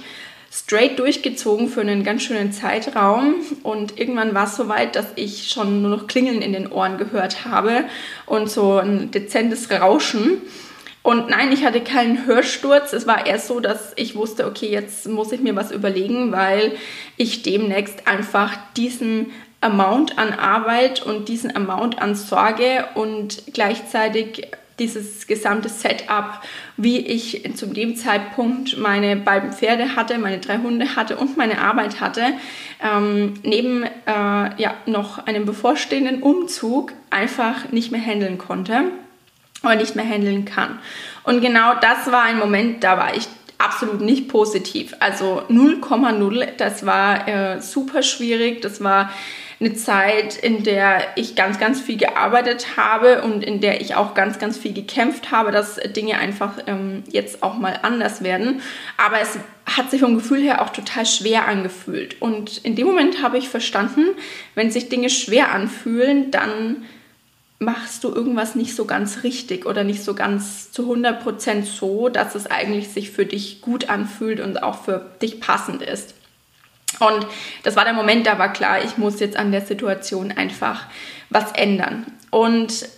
straight 0.52 0.98
durchgezogen 1.00 1.68
für 1.68 1.80
einen 1.80 2.04
ganz 2.04 2.22
schönen 2.22 2.52
Zeitraum 2.52 3.34
und 3.64 3.98
irgendwann 3.98 4.34
war 4.34 4.44
es 4.44 4.54
so 4.54 4.68
weit, 4.68 4.94
dass 4.94 5.06
ich 5.16 5.50
schon 5.50 5.82
nur 5.82 5.90
noch 5.90 6.06
Klingeln 6.06 6.40
in 6.40 6.52
den 6.52 6.70
Ohren 6.70 6.98
gehört 6.98 7.44
habe 7.44 7.84
und 8.26 8.48
so 8.48 8.78
ein 8.78 9.10
dezentes 9.10 9.72
Rauschen. 9.72 10.40
Und 11.02 11.30
nein, 11.30 11.50
ich 11.50 11.64
hatte 11.64 11.80
keinen 11.80 12.26
Hörsturz. 12.26 12.92
Es 12.92 13.06
war 13.06 13.26
erst 13.26 13.46
so, 13.46 13.60
dass 13.60 13.92
ich 13.96 14.14
wusste, 14.16 14.46
okay, 14.46 14.68
jetzt 14.68 15.08
muss 15.08 15.32
ich 15.32 15.40
mir 15.40 15.56
was 15.56 15.70
überlegen, 15.72 16.30
weil 16.30 16.72
ich 17.16 17.42
demnächst 17.42 18.06
einfach 18.06 18.56
diesen 18.76 19.32
Amount 19.62 20.18
an 20.18 20.32
Arbeit 20.32 21.02
und 21.02 21.28
diesen 21.28 21.54
Amount 21.54 22.00
an 22.00 22.14
Sorge 22.14 22.86
und 22.94 23.42
gleichzeitig 23.52 24.48
dieses 24.78 25.26
gesamte 25.26 25.68
Setup, 25.68 26.40
wie 26.78 26.98
ich 26.98 27.54
zu 27.54 27.66
dem 27.66 27.96
Zeitpunkt 27.96 28.78
meine 28.78 29.16
beiden 29.16 29.52
Pferde 29.52 29.94
hatte, 29.96 30.18
meine 30.18 30.38
drei 30.38 30.56
Hunde 30.58 30.96
hatte 30.96 31.18
und 31.18 31.36
meine 31.36 31.60
Arbeit 31.60 32.00
hatte, 32.00 32.22
ähm, 32.82 33.34
neben 33.42 33.82
äh, 33.82 33.88
ja, 34.06 34.74
noch 34.86 35.26
einem 35.26 35.44
bevorstehenden 35.44 36.22
Umzug 36.22 36.92
einfach 37.10 37.70
nicht 37.72 37.92
mehr 37.92 38.00
handeln 38.00 38.38
konnte 38.38 38.84
oder 39.62 39.76
nicht 39.76 39.96
mehr 39.96 40.04
handeln 40.04 40.44
kann. 40.44 40.78
Und 41.24 41.40
genau 41.40 41.74
das 41.80 42.10
war 42.10 42.22
ein 42.22 42.38
Moment, 42.38 42.82
da 42.82 42.96
war 42.96 43.14
ich 43.14 43.28
absolut 43.58 44.00
nicht 44.00 44.28
positiv. 44.28 44.94
Also 45.00 45.42
0,0, 45.48 46.48
das 46.56 46.86
war 46.86 47.28
äh, 47.28 47.60
super 47.60 48.02
schwierig. 48.02 48.62
Das 48.62 48.82
war 48.82 49.10
eine 49.60 49.74
Zeit, 49.74 50.36
in 50.36 50.62
der 50.64 51.02
ich 51.16 51.36
ganz, 51.36 51.58
ganz 51.58 51.80
viel 51.80 51.98
gearbeitet 51.98 52.78
habe 52.78 53.22
und 53.22 53.44
in 53.44 53.60
der 53.60 53.82
ich 53.82 53.94
auch 53.94 54.14
ganz, 54.14 54.38
ganz 54.38 54.56
viel 54.56 54.72
gekämpft 54.72 55.30
habe, 55.30 55.52
dass 55.52 55.76
Dinge 55.76 56.18
einfach 56.18 56.54
ähm, 56.66 57.04
jetzt 57.10 57.42
auch 57.42 57.58
mal 57.58 57.78
anders 57.82 58.22
werden. 58.22 58.62
Aber 58.96 59.20
es 59.20 59.38
hat 59.66 59.90
sich 59.90 60.00
vom 60.00 60.14
Gefühl 60.14 60.40
her 60.40 60.62
auch 60.62 60.70
total 60.70 61.04
schwer 61.04 61.46
angefühlt. 61.46 62.20
Und 62.22 62.58
in 62.64 62.74
dem 62.74 62.86
Moment 62.86 63.22
habe 63.22 63.36
ich 63.36 63.50
verstanden, 63.50 64.06
wenn 64.54 64.70
sich 64.70 64.88
Dinge 64.88 65.10
schwer 65.10 65.52
anfühlen, 65.52 66.30
dann 66.30 66.84
machst 67.60 68.04
du 68.04 68.08
irgendwas 68.12 68.54
nicht 68.54 68.74
so 68.74 68.86
ganz 68.86 69.22
richtig 69.22 69.66
oder 69.66 69.84
nicht 69.84 70.02
so 70.02 70.14
ganz 70.14 70.72
zu 70.72 70.90
100% 70.90 71.64
so, 71.64 72.08
dass 72.08 72.34
es 72.34 72.46
eigentlich 72.46 72.88
sich 72.88 73.10
für 73.10 73.26
dich 73.26 73.60
gut 73.60 73.90
anfühlt 73.90 74.40
und 74.40 74.62
auch 74.62 74.82
für 74.82 75.10
dich 75.20 75.40
passend 75.40 75.82
ist. 75.82 76.14
Und 77.00 77.26
das 77.62 77.76
war 77.76 77.84
der 77.84 77.92
Moment, 77.92 78.26
da 78.26 78.38
war 78.38 78.52
klar, 78.52 78.82
ich 78.82 78.96
muss 78.96 79.20
jetzt 79.20 79.36
an 79.36 79.52
der 79.52 79.60
Situation 79.60 80.32
einfach 80.32 80.86
was 81.28 81.52
ändern. 81.52 82.06
Und 82.30 82.88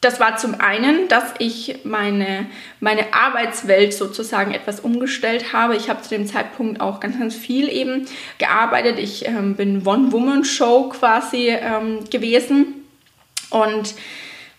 das 0.00 0.18
war 0.18 0.36
zum 0.36 0.60
einen, 0.60 1.06
dass 1.06 1.34
ich 1.38 1.84
meine, 1.84 2.46
meine 2.80 3.14
Arbeitswelt 3.14 3.94
sozusagen 3.94 4.52
etwas 4.52 4.80
umgestellt 4.80 5.52
habe. 5.52 5.76
Ich 5.76 5.88
habe 5.88 6.02
zu 6.02 6.08
dem 6.08 6.26
Zeitpunkt 6.26 6.80
auch 6.80 6.98
ganz, 6.98 7.18
ganz 7.18 7.34
viel 7.34 7.68
eben 7.68 8.06
gearbeitet. 8.38 8.98
Ich 8.98 9.26
ähm, 9.26 9.54
bin 9.54 9.86
One-Woman-Show 9.86 10.90
quasi 10.90 11.48
ähm, 11.48 12.04
gewesen 12.10 12.77
und 13.50 13.94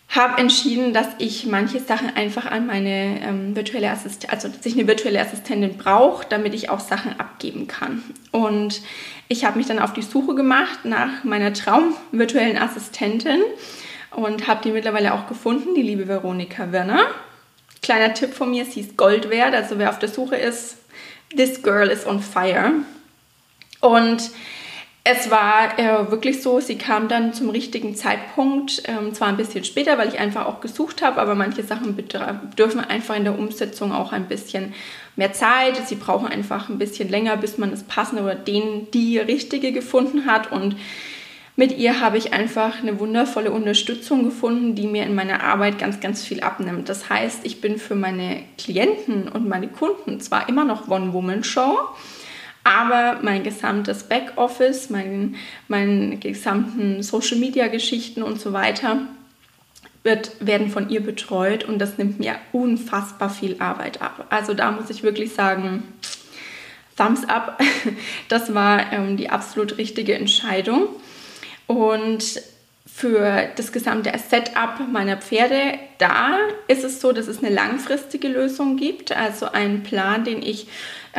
habe 0.09 0.39
entschieden, 0.39 0.91
dass 0.91 1.07
ich 1.19 1.45
manche 1.45 1.79
Sachen 1.79 2.15
einfach 2.15 2.47
an 2.47 2.65
meine 2.65 3.21
ähm, 3.21 3.55
virtuelle 3.55 3.91
Assistentin, 3.91 4.31
also 4.31 4.47
dass 4.47 4.65
ich 4.65 4.73
eine 4.73 4.87
virtuelle 4.87 5.21
Assistentin 5.21 5.77
brauche, 5.77 6.25
damit 6.27 6.55
ich 6.55 6.71
auch 6.71 6.79
Sachen 6.79 7.19
abgeben 7.19 7.67
kann. 7.67 8.03
Und 8.31 8.81
ich 9.27 9.45
habe 9.45 9.59
mich 9.59 9.67
dann 9.67 9.77
auf 9.77 9.93
die 9.93 10.01
Suche 10.01 10.33
gemacht 10.33 10.79
nach 10.83 11.23
meiner 11.23 11.53
Traum-virtuellen 11.53 12.57
Assistentin 12.57 13.41
und 14.11 14.47
habe 14.47 14.61
die 14.63 14.71
mittlerweile 14.71 15.13
auch 15.13 15.27
gefunden, 15.27 15.75
die 15.75 15.83
liebe 15.83 16.07
Veronika 16.07 16.71
Werner. 16.71 17.01
Kleiner 17.83 18.15
Tipp 18.15 18.33
von 18.33 18.49
mir, 18.49 18.65
sie 18.65 18.81
ist 18.81 18.97
Gold 18.97 19.29
wert, 19.29 19.53
also 19.53 19.77
wer 19.77 19.91
auf 19.91 19.99
der 19.99 20.09
Suche 20.09 20.35
ist, 20.35 20.77
this 21.35 21.61
girl 21.61 21.87
is 21.87 22.07
on 22.07 22.19
fire. 22.19 22.71
Und 23.79 24.31
es 25.11 25.31
war 25.31 25.79
äh, 25.79 26.11
wirklich 26.11 26.41
so, 26.41 26.59
sie 26.59 26.77
kam 26.77 27.07
dann 27.07 27.33
zum 27.33 27.49
richtigen 27.49 27.95
Zeitpunkt, 27.95 28.83
ähm, 28.85 29.13
zwar 29.13 29.29
ein 29.29 29.37
bisschen 29.37 29.63
später, 29.63 29.97
weil 29.97 30.09
ich 30.09 30.19
einfach 30.19 30.45
auch 30.45 30.61
gesucht 30.61 31.01
habe, 31.01 31.19
aber 31.19 31.35
manche 31.35 31.63
Sachen 31.63 31.97
dürfen 32.57 32.79
einfach 32.79 33.15
in 33.15 33.23
der 33.23 33.37
Umsetzung 33.37 33.91
auch 33.91 34.11
ein 34.11 34.27
bisschen 34.27 34.73
mehr 35.15 35.33
Zeit. 35.33 35.77
Sie 35.87 35.95
brauchen 35.95 36.27
einfach 36.27 36.69
ein 36.69 36.77
bisschen 36.77 37.09
länger, 37.09 37.37
bis 37.37 37.57
man 37.57 37.71
das 37.71 37.83
passende 37.83 38.23
oder 38.23 38.35
den, 38.35 38.91
die 38.91 39.17
richtige 39.17 39.71
gefunden 39.71 40.25
hat. 40.25 40.51
Und 40.51 40.75
mit 41.55 41.77
ihr 41.77 42.01
habe 42.01 42.17
ich 42.17 42.33
einfach 42.33 42.81
eine 42.81 42.99
wundervolle 42.99 43.51
Unterstützung 43.51 44.23
gefunden, 44.23 44.75
die 44.75 44.87
mir 44.87 45.03
in 45.03 45.15
meiner 45.15 45.43
Arbeit 45.43 45.79
ganz, 45.79 45.99
ganz 45.99 46.23
viel 46.23 46.41
abnimmt. 46.41 46.87
Das 46.87 47.09
heißt, 47.09 47.39
ich 47.43 47.61
bin 47.61 47.79
für 47.79 47.95
meine 47.95 48.43
Klienten 48.57 49.27
und 49.27 49.47
meine 49.47 49.69
Kunden 49.69 50.19
zwar 50.19 50.47
immer 50.47 50.63
noch 50.63 50.87
One-Woman-Show, 50.87 51.77
aber 52.63 53.19
mein 53.21 53.43
gesamtes 53.43 54.03
Backoffice, 54.03 54.89
mein, 54.89 55.35
meine 55.67 56.17
gesamten 56.17 57.01
Social-Media-Geschichten 57.01 58.21
und 58.21 58.39
so 58.39 58.53
weiter 58.53 58.97
wird, 60.03 60.31
werden 60.39 60.69
von 60.69 60.89
ihr 60.89 61.01
betreut 61.01 61.63
und 61.63 61.79
das 61.79 61.97
nimmt 61.97 62.19
mir 62.19 62.35
unfassbar 62.51 63.29
viel 63.29 63.57
Arbeit 63.59 64.01
ab. 64.01 64.27
Also 64.29 64.53
da 64.53 64.71
muss 64.71 64.89
ich 64.89 65.03
wirklich 65.03 65.33
sagen, 65.33 65.83
Thumbs 66.95 67.27
up, 67.27 67.59
das 68.29 68.53
war 68.53 68.91
ähm, 68.91 69.17
die 69.17 69.29
absolut 69.29 69.77
richtige 69.77 70.15
Entscheidung. 70.15 70.87
Und 71.67 72.41
für 72.85 73.47
das 73.55 73.71
gesamte 73.71 74.11
Setup 74.17 74.85
meiner 74.91 75.15
Pferde, 75.15 75.79
da 75.99 76.37
ist 76.67 76.83
es 76.83 76.99
so, 76.99 77.13
dass 77.13 77.27
es 77.27 77.41
eine 77.41 77.53
langfristige 77.53 78.27
Lösung 78.27 78.75
gibt, 78.75 79.15
also 79.15 79.51
einen 79.51 79.83
Plan, 79.83 80.25
den 80.25 80.41
ich 80.41 80.67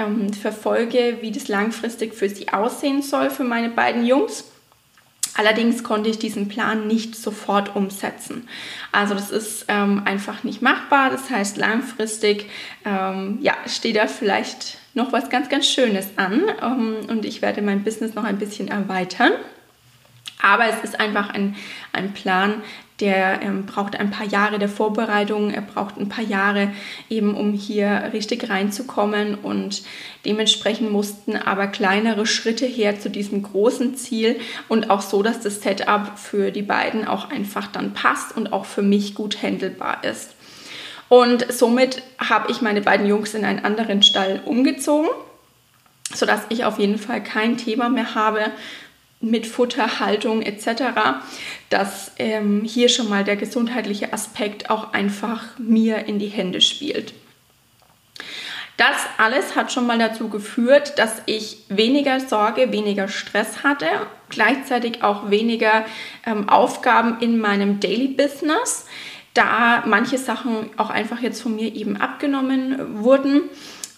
ähm, 0.07 0.33
verfolge, 0.33 1.19
wie 1.21 1.31
das 1.31 1.49
langfristig 1.49 2.15
für 2.15 2.29
sie 2.29 2.49
aussehen 2.49 3.03
soll 3.03 3.31
für 3.31 3.45
meine 3.45 3.71
beiden 3.71 4.05
Jungs. 4.05 4.45
Allerdings 5.35 5.85
konnte 5.85 6.11
ich 6.11 6.19
diesen 6.19 6.49
Plan 6.49 6.87
nicht 6.87 7.15
sofort 7.15 7.77
umsetzen. 7.77 8.49
Also 8.91 9.15
das 9.15 9.31
ist 9.31 9.67
ähm, 9.69 10.03
einfach 10.05 10.43
nicht 10.43 10.61
machbar. 10.61 11.11
Das 11.11 11.31
heißt, 11.31 11.57
langfristig 11.57 12.51
ähm, 12.85 13.39
ja, 13.41 13.55
steht 13.67 13.97
da 13.97 14.07
vielleicht 14.07 14.79
noch 14.95 15.13
was 15.13 15.31
ganz, 15.31 15.49
ganz 15.49 15.69
Schönes 15.69 16.09
an 16.17 16.43
ähm, 16.61 16.97
und 17.09 17.25
ich 17.25 17.43
werde 17.43 17.63
mein 17.63 17.85
Business 17.85 18.15
noch 18.15 18.25
ein 18.25 18.39
bisschen 18.39 18.69
erweitern. 18.69 19.33
Aber 20.43 20.67
es 20.67 20.83
ist 20.83 20.99
einfach 20.99 21.31
ein, 21.31 21.55
ein 21.93 22.13
Plan, 22.13 22.63
der 23.01 23.41
ähm, 23.43 23.67
braucht 23.67 23.97
ein 23.97 24.11
paar 24.11 24.27
Jahre 24.27 24.59
der 24.59 24.69
Vorbereitung, 24.69 25.51
er 25.51 25.63
braucht 25.63 25.97
ein 25.97 26.09
paar 26.09 26.25
Jahre 26.25 26.73
eben, 27.09 27.35
um 27.35 27.53
hier 27.53 28.11
richtig 28.13 28.49
reinzukommen. 28.51 29.35
Und 29.35 29.83
dementsprechend 30.25 30.93
mussten 30.93 31.37
aber 31.37 31.67
kleinere 31.67 32.27
Schritte 32.27 32.67
her 32.67 33.01
zu 33.01 33.11
diesem 33.11 33.43
großen 33.43 33.97
Ziel. 33.97 34.39
Und 34.69 34.91
auch 34.91 35.01
so, 35.01 35.23
dass 35.23 35.41
das 35.41 35.63
Setup 35.63 36.19
für 36.19 36.51
die 36.51 36.63
beiden 36.63 37.07
auch 37.07 37.31
einfach 37.31 37.67
dann 37.67 37.95
passt 37.95 38.37
und 38.37 38.53
auch 38.53 38.67
für 38.67 38.83
mich 38.83 39.15
gut 39.15 39.43
handelbar 39.43 40.05
ist. 40.05 40.35
Und 41.09 41.53
somit 41.53 42.03
habe 42.19 42.53
ich 42.53 42.63
meine 42.63 42.83
beiden 42.83 43.07
Jungs 43.07 43.35
in 43.35 43.45
einen 43.45 43.65
anderen 43.65 44.03
Stall 44.03 44.41
umgezogen, 44.45 45.09
sodass 46.15 46.43
ich 46.51 46.65
auf 46.65 46.79
jeden 46.79 46.99
Fall 46.99 47.21
kein 47.21 47.57
Thema 47.57 47.89
mehr 47.89 48.15
habe, 48.15 48.53
mit 49.21 49.47
Futterhaltung 49.47 50.43
etc., 50.43 50.83
dass 51.69 52.13
ähm, 52.19 52.63
hier 52.65 52.89
schon 52.89 53.09
mal 53.09 53.25
der 53.25 53.37
gesundheitliche 53.37 54.13
Aspekt 54.13 54.71
auch 54.71 54.93
einfach 54.93 55.59
mir 55.59 56.07
in 56.07 56.19
die 56.19 56.29
Hände 56.29 56.61
spielt. 56.61 57.13
Das 58.79 58.97
alles 59.19 59.57
hat 59.57 59.71
schon 59.71 59.87
mal 59.87 59.99
dazu 59.99 60.31
geführt, 60.31 60.99
dass 60.99 61.21
ich 61.27 61.59
weniger 61.69 62.19
Sorge, 62.19 62.73
weniger 62.73 63.09
Stress 63.09 63.63
hatte, 63.63 63.87
gleichzeitig 64.31 65.03
auch 65.03 65.29
weniger 65.29 65.85
ähm, 66.25 66.49
Aufgaben 66.49 67.19
in 67.21 67.39
meinem 67.39 67.79
Daily 67.79 68.09
Business, 68.09 68.87
da 69.35 69.85
manche 69.87 70.17
Sachen 70.17 70.71
auch 70.79 70.89
einfach 70.89 71.21
jetzt 71.21 71.43
von 71.43 71.55
mir 71.55 71.75
eben 71.75 71.99
abgenommen 71.99 73.05
wurden 73.05 73.43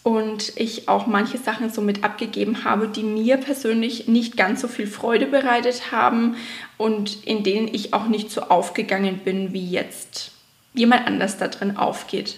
und 0.03 0.53
ich 0.57 0.89
auch 0.89 1.07
manche 1.07 1.39
Sachen 1.39 1.71
so 1.71 1.81
mit 1.81 2.03
abgegeben 2.03 2.65
habe, 2.65 2.89
die 2.89 3.05
mir 3.05 3.37
persönlich 3.37 4.09
nicht 4.09 4.37
ganz 4.37 4.61
so 4.61 4.69
viel 4.69 4.87
Freude 4.89 5.27
bereitet 5.27 5.93
haben 5.93 6.37
und 6.77 7.25
in 7.25 7.45
denen 7.45 7.69
ich 7.69 7.95
auch 7.95 8.09
nicht 8.09 8.31
so 8.31 8.43
aufgegangen 8.43 9.19
bin, 9.19 9.53
wie 9.53 9.71
jetzt 9.71 10.33
jemand 10.75 11.07
anders 11.07 11.39
da 11.39 11.49
drin 11.49 11.77
aufgeht. 11.77 12.37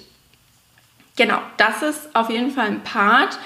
Genau, 1.16 1.38
das 1.56 1.83
ist 1.83 2.14
auf 2.14 2.28
jeden 2.28 2.50
Fall 2.50 2.66
ein 2.66 2.83
Part. 2.83 3.38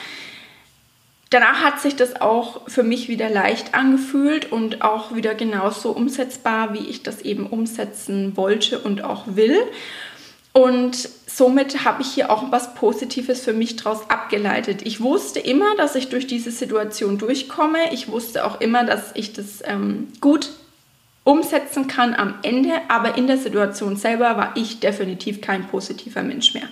Danach 1.30 1.62
hat 1.62 1.78
sich 1.78 1.94
das 1.94 2.20
auch 2.20 2.68
für 2.68 2.82
mich 2.82 3.08
wieder 3.08 3.28
leicht 3.28 3.74
angefühlt 3.74 4.50
und 4.50 4.82
auch 4.82 5.14
wieder 5.14 5.34
genauso 5.34 5.90
umsetzbar, 5.90 6.72
wie 6.72 6.88
ich 6.88 7.02
das 7.02 7.20
eben 7.20 7.46
umsetzen 7.46 8.36
wollte 8.36 8.78
und 8.78 9.04
auch 9.04 9.24
will. 9.26 9.58
Und 10.54 11.10
somit 11.38 11.84
habe 11.84 12.02
ich 12.02 12.08
hier 12.08 12.30
auch 12.30 12.50
was 12.50 12.74
Positives 12.74 13.42
für 13.42 13.52
mich 13.52 13.76
daraus 13.76 14.10
abgeleitet. 14.10 14.82
Ich 14.82 15.00
wusste 15.00 15.38
immer, 15.38 15.76
dass 15.76 15.94
ich 15.94 16.08
durch 16.08 16.26
diese 16.26 16.50
Situation 16.50 17.16
durchkomme. 17.16 17.92
Ich 17.92 18.08
wusste 18.08 18.44
auch 18.44 18.60
immer, 18.60 18.82
dass 18.82 19.12
ich 19.14 19.32
das 19.32 19.62
ähm, 19.64 20.08
gut 20.20 20.50
umsetzen 21.22 21.86
kann 21.86 22.14
am 22.14 22.34
Ende, 22.42 22.72
aber 22.88 23.16
in 23.16 23.28
der 23.28 23.38
Situation 23.38 23.96
selber 23.96 24.36
war 24.36 24.52
ich 24.56 24.80
definitiv 24.80 25.40
kein 25.40 25.68
positiver 25.68 26.22
Mensch 26.22 26.54
mehr. 26.54 26.66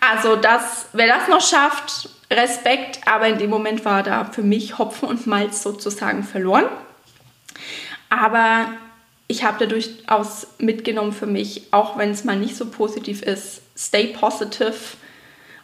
Also 0.00 0.34
das, 0.34 0.86
wer 0.92 1.06
das 1.06 1.28
noch 1.28 1.42
schafft, 1.42 2.08
Respekt, 2.32 3.00
aber 3.06 3.28
in 3.28 3.38
dem 3.38 3.50
Moment 3.50 3.84
war 3.84 4.02
da 4.02 4.24
für 4.24 4.42
mich 4.42 4.78
Hopfen 4.78 5.08
und 5.08 5.26
Malz 5.26 5.62
sozusagen 5.62 6.24
verloren. 6.24 6.64
Aber 8.08 8.66
ich 9.28 9.44
habe 9.44 9.58
da 9.60 9.66
durchaus 9.66 10.48
mitgenommen 10.58 11.12
für 11.12 11.26
mich, 11.26 11.68
auch 11.70 11.96
wenn 11.96 12.10
es 12.10 12.24
mal 12.24 12.36
nicht 12.36 12.56
so 12.56 12.66
positiv 12.66 13.22
ist, 13.22 13.60
stay 13.80 14.08
positive 14.08 14.74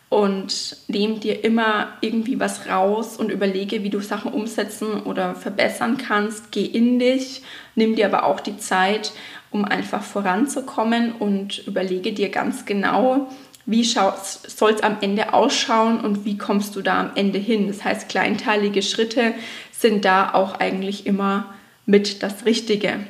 und 0.08 0.76
nehm 0.88 1.20
dir 1.20 1.44
immer 1.44 1.88
irgendwie 2.00 2.40
was 2.40 2.66
raus 2.68 3.16
und 3.16 3.30
überlege, 3.30 3.82
wie 3.82 3.90
du 3.90 4.00
Sachen 4.00 4.32
umsetzen 4.32 5.02
oder 5.02 5.34
verbessern 5.34 5.98
kannst. 5.98 6.50
Geh 6.50 6.64
in 6.64 6.98
dich, 6.98 7.42
nimm 7.74 7.94
dir 7.94 8.06
aber 8.06 8.24
auch 8.24 8.40
die 8.40 8.56
Zeit, 8.56 9.12
um 9.50 9.64
einfach 9.64 10.02
voranzukommen 10.02 11.12
und 11.12 11.66
überlege 11.66 12.12
dir 12.12 12.30
ganz 12.30 12.64
genau, 12.64 13.28
wie 13.66 13.84
soll 13.84 14.14
es 14.14 14.82
am 14.82 14.98
Ende 15.00 15.34
ausschauen 15.34 16.00
und 16.00 16.24
wie 16.24 16.38
kommst 16.38 16.76
du 16.76 16.82
da 16.82 17.00
am 17.00 17.10
Ende 17.16 17.38
hin. 17.38 17.66
Das 17.66 17.84
heißt, 17.84 18.08
kleinteilige 18.08 18.80
Schritte 18.80 19.34
sind 19.72 20.04
da 20.04 20.32
auch 20.32 20.60
eigentlich 20.60 21.04
immer 21.04 21.52
mit 21.84 22.22
das 22.22 22.46
Richtige. 22.46 23.00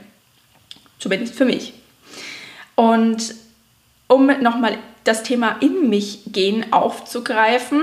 Zumindest 0.99 1.35
für 1.35 1.45
mich. 1.45 1.75
Und 2.75 3.35
um 4.09 4.27
nochmal 4.41 4.79
das 5.07 5.23
Thema 5.23 5.57
in 5.61 5.89
mich 5.89 6.21
gehen 6.27 6.73
aufzugreifen, 6.73 7.83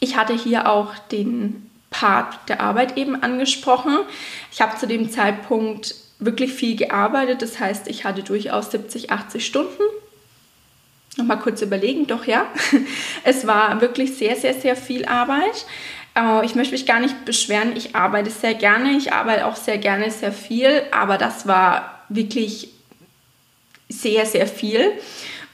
ich 0.00 0.16
hatte 0.16 0.34
hier 0.34 0.70
auch 0.70 0.96
den 1.10 1.70
Part 1.90 2.48
der 2.48 2.60
Arbeit 2.60 2.96
eben 2.96 3.22
angesprochen. 3.22 3.98
Ich 4.52 4.60
habe 4.60 4.76
zu 4.76 4.86
dem 4.86 5.10
Zeitpunkt 5.10 5.94
wirklich 6.18 6.52
viel 6.52 6.76
gearbeitet, 6.76 7.42
das 7.42 7.58
heißt, 7.58 7.88
ich 7.88 8.04
hatte 8.04 8.22
durchaus 8.22 8.70
70, 8.70 9.10
80 9.10 9.44
Stunden. 9.44 9.82
Nochmal 11.16 11.38
kurz 11.38 11.62
überlegen, 11.62 12.06
doch 12.06 12.26
ja, 12.26 12.46
es 13.24 13.46
war 13.46 13.80
wirklich 13.80 14.16
sehr, 14.16 14.36
sehr, 14.36 14.52
sehr 14.54 14.76
viel 14.76 15.06
Arbeit. 15.06 15.66
Äh, 16.14 16.44
ich 16.44 16.54
möchte 16.54 16.72
mich 16.72 16.84
gar 16.84 17.00
nicht 17.00 17.24
beschweren, 17.24 17.74
ich 17.74 17.96
arbeite 17.96 18.30
sehr 18.30 18.54
gerne, 18.54 18.96
ich 18.96 19.12
arbeite 19.12 19.46
auch 19.46 19.56
sehr 19.56 19.78
gerne 19.78 20.10
sehr 20.10 20.32
viel, 20.32 20.82
aber 20.90 21.16
das 21.16 21.46
war 21.46 22.04
wirklich 22.08 22.68
sehr, 23.88 24.26
sehr 24.26 24.46
viel. 24.46 24.92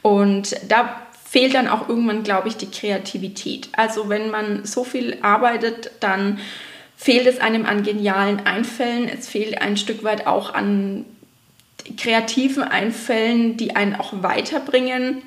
Und 0.02 0.54
da 0.68 1.00
fehlt 1.25 1.54
dann 1.54 1.68
auch 1.68 1.88
irgendwann, 1.88 2.25
glaube 2.25 2.49
ich, 2.49 2.56
die 2.56 2.71
Kreativität. 2.71 3.68
Also 3.73 4.09
wenn 4.09 4.30
man 4.30 4.66
so 4.66 4.85
viel 4.85 5.16
arbeitet, 5.23 5.90
dann 6.00 6.40
fehlt 6.97 7.26
es 7.26 7.40
einem 7.40 7.64
an 7.64 7.82
genialen 7.82 8.47
Einfällen. 8.47 9.09
Es 9.09 9.28
fehlt 9.28 9.62
ein 9.62 9.76
Stück 9.76 10.04
weit 10.04 10.26
auch 10.26 10.52
an 10.52 11.04
kreativen 11.97 12.62
Einfällen, 12.62 13.56
die 13.56 13.75
einen 13.75 13.97
auch 13.97 14.23
weiterbringen. 14.23 15.23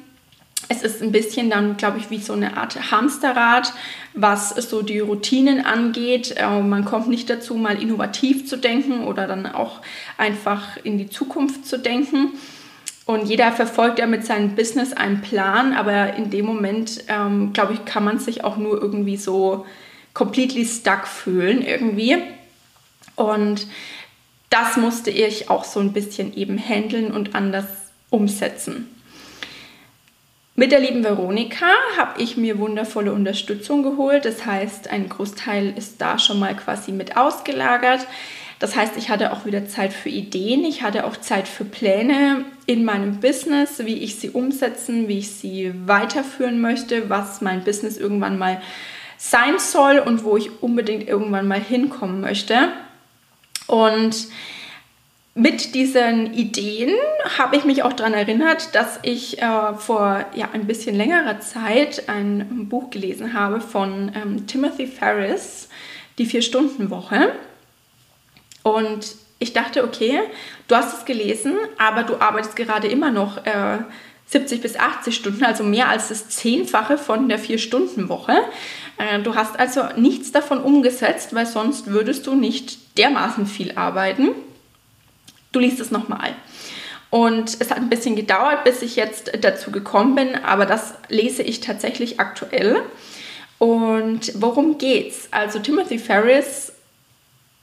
Es 0.67 0.81
ist 0.81 1.01
ein 1.01 1.11
bisschen 1.11 1.49
dann, 1.49 1.77
glaube 1.77 1.97
ich, 1.99 2.09
wie 2.09 2.19
so 2.19 2.33
eine 2.33 2.57
Art 2.57 2.91
Hamsterrad, 2.91 3.73
was 4.13 4.49
so 4.49 4.81
die 4.81 4.99
Routinen 4.99 5.65
angeht. 5.65 6.35
Äh, 6.37 6.61
man 6.61 6.85
kommt 6.85 7.07
nicht 7.07 7.29
dazu, 7.29 7.55
mal 7.55 7.81
innovativ 7.81 8.47
zu 8.47 8.57
denken 8.57 9.03
oder 9.03 9.27
dann 9.27 9.45
auch 9.45 9.81
einfach 10.17 10.77
in 10.83 10.97
die 10.97 11.09
Zukunft 11.09 11.67
zu 11.67 11.77
denken. 11.77 12.31
Und 13.05 13.27
jeder 13.27 13.51
verfolgt 13.51 13.99
ja 13.99 14.07
mit 14.07 14.25
seinem 14.25 14.55
Business 14.55 14.93
einen 14.93 15.21
Plan, 15.21 15.73
aber 15.73 16.15
in 16.15 16.31
dem 16.31 16.45
Moment, 16.45 17.03
ähm, 17.07 17.53
glaube 17.53 17.73
ich, 17.73 17.85
kann 17.85 18.03
man 18.03 18.17
sich 18.17 18.43
auch 18.43 18.57
nur 18.57 18.81
irgendwie 18.81 19.17
so 19.17 19.65
completely 20.13 20.65
stuck 20.65 21.05
fühlen 21.05 21.61
irgendwie. 21.61 22.17
Und 23.15 23.67
das 24.49 24.77
musste 24.77 25.11
ich 25.11 25.49
auch 25.49 25.63
so 25.63 25.79
ein 25.79 25.93
bisschen 25.93 26.35
eben 26.35 26.57
handeln 26.57 27.11
und 27.11 27.35
anders 27.35 27.65
umsetzen. 28.09 28.89
Mit 30.57 30.71
der 30.71 30.79
lieben 30.79 31.03
Veronika 31.03 31.67
habe 31.97 32.21
ich 32.21 32.37
mir 32.37 32.57
wundervolle 32.57 33.11
Unterstützung 33.11 33.83
geholt. 33.83 34.23
Das 34.23 34.45
heißt, 34.45 34.89
ein 34.89 35.09
Großteil 35.09 35.73
ist 35.77 35.99
da 35.99 36.17
schon 36.17 36.39
mal 36.39 36.55
quasi 36.55 36.93
mit 36.93 37.17
ausgelagert. 37.17 38.07
Das 38.59 38.75
heißt, 38.75 38.95
ich 38.97 39.09
hatte 39.09 39.33
auch 39.33 39.45
wieder 39.45 39.67
Zeit 39.67 39.91
für 39.91 40.09
Ideen, 40.09 40.63
ich 40.63 40.81
hatte 40.81 41.05
auch 41.05 41.17
Zeit 41.17 41.47
für 41.47 41.65
Pläne 41.65 42.45
in 42.65 42.85
meinem 42.85 43.19
Business, 43.19 43.79
wie 43.85 43.97
ich 43.97 44.15
sie 44.15 44.29
umsetzen, 44.29 45.07
wie 45.07 45.19
ich 45.19 45.31
sie 45.31 45.73
weiterführen 45.85 46.61
möchte, 46.61 47.09
was 47.09 47.41
mein 47.41 47.63
Business 47.63 47.97
irgendwann 47.97 48.37
mal 48.37 48.61
sein 49.17 49.59
soll 49.59 49.99
und 49.99 50.23
wo 50.23 50.37
ich 50.37 50.61
unbedingt 50.61 51.07
irgendwann 51.07 51.47
mal 51.47 51.59
hinkommen 51.59 52.21
möchte. 52.21 52.69
Und 53.67 54.27
mit 55.33 55.75
diesen 55.75 56.33
Ideen 56.33 56.95
habe 57.37 57.57
ich 57.57 57.65
mich 57.65 57.83
auch 57.83 57.91
daran 57.91 58.13
erinnert, 58.13 58.73
dass 58.73 58.99
ich 59.01 59.41
äh, 59.41 59.73
vor 59.73 60.25
ja, 60.33 60.49
ein 60.53 60.65
bisschen 60.65 60.95
längerer 60.95 61.41
Zeit 61.41 62.07
ein 62.07 62.67
Buch 62.69 62.89
gelesen 62.89 63.33
habe 63.33 63.59
von 63.59 64.13
ähm, 64.15 64.47
Timothy 64.47 64.87
Ferris, 64.87 65.67
Die 66.19 66.25
Vier-Stunden-Woche. 66.25 67.33
Und 68.65 69.15
ich 69.37 69.53
dachte, 69.53 69.83
okay, 69.83 70.21
du 70.67 70.75
hast 70.75 70.97
es 70.97 71.05
gelesen, 71.05 71.53
aber 71.77 72.03
du 72.03 72.15
arbeitest 72.19 72.55
gerade 72.55 72.87
immer 72.87 73.11
noch 73.11 73.45
äh, 73.45 73.77
70 74.25 74.61
bis 74.61 74.75
80 74.75 75.15
Stunden, 75.15 75.43
also 75.45 75.63
mehr 75.63 75.87
als 75.87 76.09
das 76.09 76.29
Zehnfache 76.29 76.97
von 76.97 77.29
der 77.29 77.37
Vier-Stunden-Woche. 77.37 78.33
Äh, 78.97 79.19
du 79.19 79.35
hast 79.35 79.59
also 79.59 79.83
nichts 79.97 80.31
davon 80.31 80.59
umgesetzt, 80.59 81.35
weil 81.35 81.45
sonst 81.45 81.87
würdest 81.87 82.25
du 82.25 82.33
nicht 82.33 82.97
dermaßen 82.97 83.45
viel 83.45 83.77
arbeiten 83.77 84.29
du 85.55 85.59
liest 85.59 85.79
es 85.79 85.91
nochmal. 85.91 86.35
Und 87.09 87.57
es 87.59 87.71
hat 87.71 87.77
ein 87.77 87.89
bisschen 87.89 88.15
gedauert, 88.15 88.63
bis 88.63 88.81
ich 88.81 88.95
jetzt 88.95 89.31
dazu 89.41 89.71
gekommen 89.71 90.15
bin, 90.15 90.35
aber 90.35 90.65
das 90.65 90.95
lese 91.07 91.43
ich 91.43 91.61
tatsächlich 91.61 92.19
aktuell. 92.19 92.81
Und 93.57 94.33
worum 94.35 94.77
geht's? 94.77 95.29
Also 95.31 95.59
Timothy 95.59 95.97
Ferris 95.97 96.73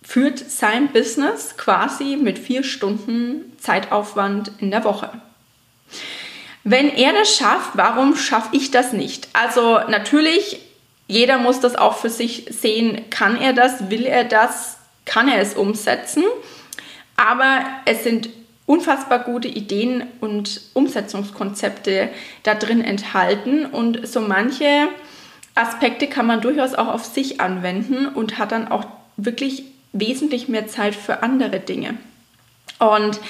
führt 0.03 0.39
sein 0.39 0.89
Business 0.89 1.57
quasi 1.57 2.17
mit 2.17 2.39
vier 2.39 2.65
Stunden 2.65 3.53
Zeitaufwand 3.59 4.53
in 4.59 4.71
der 4.71 4.85
Woche. 4.85 5.11
Wenn 6.65 6.91
er 6.91 7.13
das 7.13 7.37
schafft, 7.37 7.71
warum 7.75 8.17
schaffe 8.17 8.51
ich 8.53 8.71
das 8.71 8.93
nicht? 8.93 9.29
Also 9.33 9.81
natürlich, 9.89 10.61
jeder 11.09 11.39
muss 11.39 11.61
das 11.61 11.77
auch 11.77 11.97
für 11.97 12.11
sich 12.11 12.47
sehen. 12.51 13.11
Kann 13.11 13.41
er 13.41 13.53
das? 13.53 13.91
Will 13.91 14.07
er 14.07 14.25
das? 14.25 14.79
Kann 15.05 15.29
er 15.29 15.41
es 15.41 15.55
umsetzen? 15.55 16.25
Aber 17.17 17.61
es 17.85 18.05
sind 18.05 18.29
unfassbar 18.67 19.19
gute 19.21 19.49
Ideen 19.49 20.05
und 20.21 20.61
Umsetzungskonzepte 20.73 22.09
da 22.45 22.55
drin 22.55 22.83
enthalten 22.83 23.67
und 23.67 24.07
so 24.07 24.21
manche 24.21 24.89
Aspekte 25.55 26.07
kann 26.07 26.27
man 26.27 26.41
durchaus 26.41 26.75
auch 26.75 26.89
auf 26.89 27.05
sich 27.05 27.41
anwenden 27.41 28.07
und 28.07 28.39
hat 28.39 28.53
dann 28.53 28.69
auch 28.69 28.87
wirklich 29.17 29.65
wesentlich 29.93 30.49
mehr 30.49 30.67
Zeit 30.67 30.95
für 30.95 31.23
andere 31.23 31.61
Dinge. 31.61 31.95
Und 32.79 33.21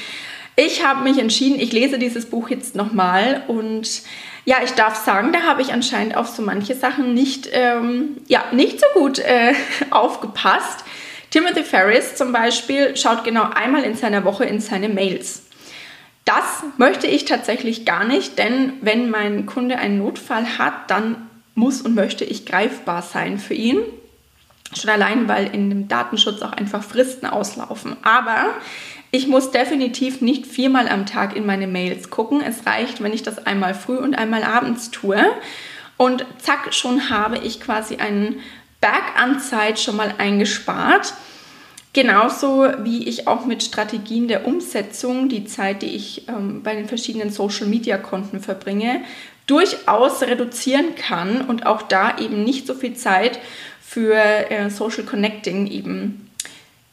ich 0.57 0.85
habe 0.85 1.03
mich 1.03 1.19
entschieden, 1.19 1.59
ich 1.59 1.73
lese 1.73 1.99
dieses 1.99 2.27
Buch 2.27 2.51
jetzt 2.51 2.75
nochmal 2.75 3.43
und 3.49 4.03
ja, 4.45 4.57
ich 4.65 4.73
darf 4.73 4.97
sagen, 4.97 5.33
da 5.33 5.43
habe 5.43 5.63
ich 5.63 5.73
anscheinend 5.73 6.17
auf 6.17 6.29
so 6.29 6.43
manche 6.43 6.75
Sachen 6.75 7.15
nicht, 7.15 7.49
ähm, 7.53 8.17
ja, 8.27 8.45
nicht 8.53 8.81
so 8.81 8.87
gut 8.95 9.19
äh, 9.21 9.55
aufgepasst. 9.91 10.85
Timothy 11.31 11.63
Ferris 11.63 12.17
zum 12.17 12.33
Beispiel 12.33 12.97
schaut 12.97 13.25
genau 13.25 13.45
einmal 13.55 13.85
in 13.85 13.97
seiner 13.97 14.25
Woche 14.25 14.45
in 14.45 14.61
seine 14.61 14.89
Mails. 14.89 15.45
Das 16.25 16.63
möchte 16.77 17.07
ich 17.07 17.25
tatsächlich 17.25 17.85
gar 17.85 18.05
nicht, 18.05 18.39
denn 18.39 18.75
wenn 18.81 19.11
mein 19.11 19.47
Kunde 19.47 19.79
einen 19.79 19.99
Notfall 19.99 20.59
hat, 20.59 20.91
dann 20.91 21.29
muss 21.55 21.81
und 21.81 21.95
möchte 21.95 22.25
ich 22.25 22.47
greifbar 22.47 23.03
sein 23.03 23.39
für 23.39 23.55
ihn. 23.55 23.79
Schon 24.75 24.91
allein, 24.91 25.29
weil 25.29 25.55
in 25.55 25.69
dem 25.69 25.89
Datenschutz 25.89 26.43
auch 26.43 26.53
einfach 26.53 26.83
Fristen 26.83 27.27
auslaufen. 27.27 27.97
Aber 28.03 28.47
ich 29.11 29.27
muss 29.27 29.51
definitiv 29.51 30.23
nicht 30.23 30.47
viermal 30.47 30.89
am 30.89 31.05
Tag 31.05 31.37
in 31.37 31.45
meine 31.45 31.67
Mails 31.67 32.09
gucken. 32.09 32.41
Es 32.41 32.67
reicht, 32.67 33.03
wenn 33.03 33.13
ich 33.13 33.23
das 33.23 33.47
einmal 33.47 33.75
früh 33.75 33.99
und 33.99 34.15
einmal 34.15 34.43
abends 34.43 34.91
tue. 34.91 35.23
Und 35.99 36.25
zack, 36.39 36.73
schon 36.73 37.11
habe 37.11 37.39
ich 37.39 37.61
quasi 37.61 37.97
einen 37.97 38.41
Berg 38.81 39.17
an 39.17 39.39
Zeit 39.39 39.79
schon 39.79 39.97
mal 39.97 40.15
eingespart. 40.17 41.13
Genauso 41.93 42.67
wie 42.79 43.07
ich 43.07 43.29
auch 43.29 43.45
mit 43.45 43.63
Strategien 43.63 44.27
der 44.27 44.47
Umsetzung 44.47 45.29
die 45.29 45.45
Zeit, 45.45 45.83
die 45.83 45.95
ich 45.95 46.27
ähm, 46.27 46.63
bei 46.63 46.75
den 46.75 46.89
verschiedenen 46.89 47.29
Social-Media-Konten 47.29 48.41
verbringe, 48.41 49.03
durchaus 49.47 50.23
reduzieren 50.23 50.95
kann 50.95 51.43
und 51.43 51.67
auch 51.67 51.83
da 51.83 52.17
eben 52.19 52.45
nicht 52.45 52.67
so 52.67 52.75
viel 52.75 52.95
Zeit 52.95 53.39
für 53.93 54.15
äh, 54.15 54.71
Social 54.71 55.05
Connecting 55.05 55.67
eben. 55.67 56.31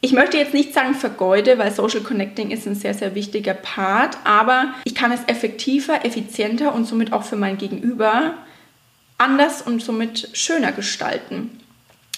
Ich 0.01 0.11
möchte 0.11 0.37
jetzt 0.37 0.53
nicht 0.53 0.73
sagen 0.73 0.95
vergeude, 0.95 1.57
weil 1.57 1.71
Social 1.71 2.01
Connecting 2.01 2.51
ist 2.51 2.67
ein 2.67 2.75
sehr, 2.75 2.93
sehr 2.93 3.15
wichtiger 3.15 3.53
Part, 3.53 4.17
aber 4.25 4.73
ich 4.83 4.95
kann 4.95 5.13
es 5.13 5.21
effektiver, 5.27 6.03
effizienter 6.03 6.75
und 6.75 6.85
somit 6.85 7.13
auch 7.13 7.23
für 7.23 7.37
mein 7.37 7.57
Gegenüber 7.57 8.33
anders 9.17 9.61
und 9.61 9.81
somit 9.81 10.29
schöner 10.33 10.73
gestalten. 10.73 11.59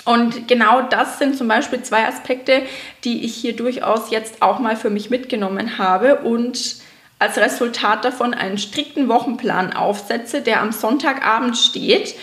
Und 0.04 0.48
genau 0.48 0.82
das 0.82 1.20
sind 1.20 1.38
zum 1.38 1.48
Beispiel 1.48 1.84
zwei 1.84 2.08
Aspekte, 2.08 2.63
die 3.04 3.24
ich 3.24 3.36
hier 3.36 3.56
durchaus 3.56 4.10
jetzt 4.10 4.41
auch 4.41 4.58
mal 4.58 4.76
für 4.76 4.89
mich 4.89 5.12
mitgenommen 5.12 5.78
habe 5.78 6.22
und 6.22 6.78
als 7.20 7.38
Resultat 7.38 8.04
davon 8.04 8.34
einen 8.34 8.58
strikten 8.58 9.08
Wochenplan 9.08 9.74
aufsetze, 9.74 10.41
der 10.41 10.60
am 10.60 10.72
Sonntagabend 10.72 11.56
steht. 11.56 12.15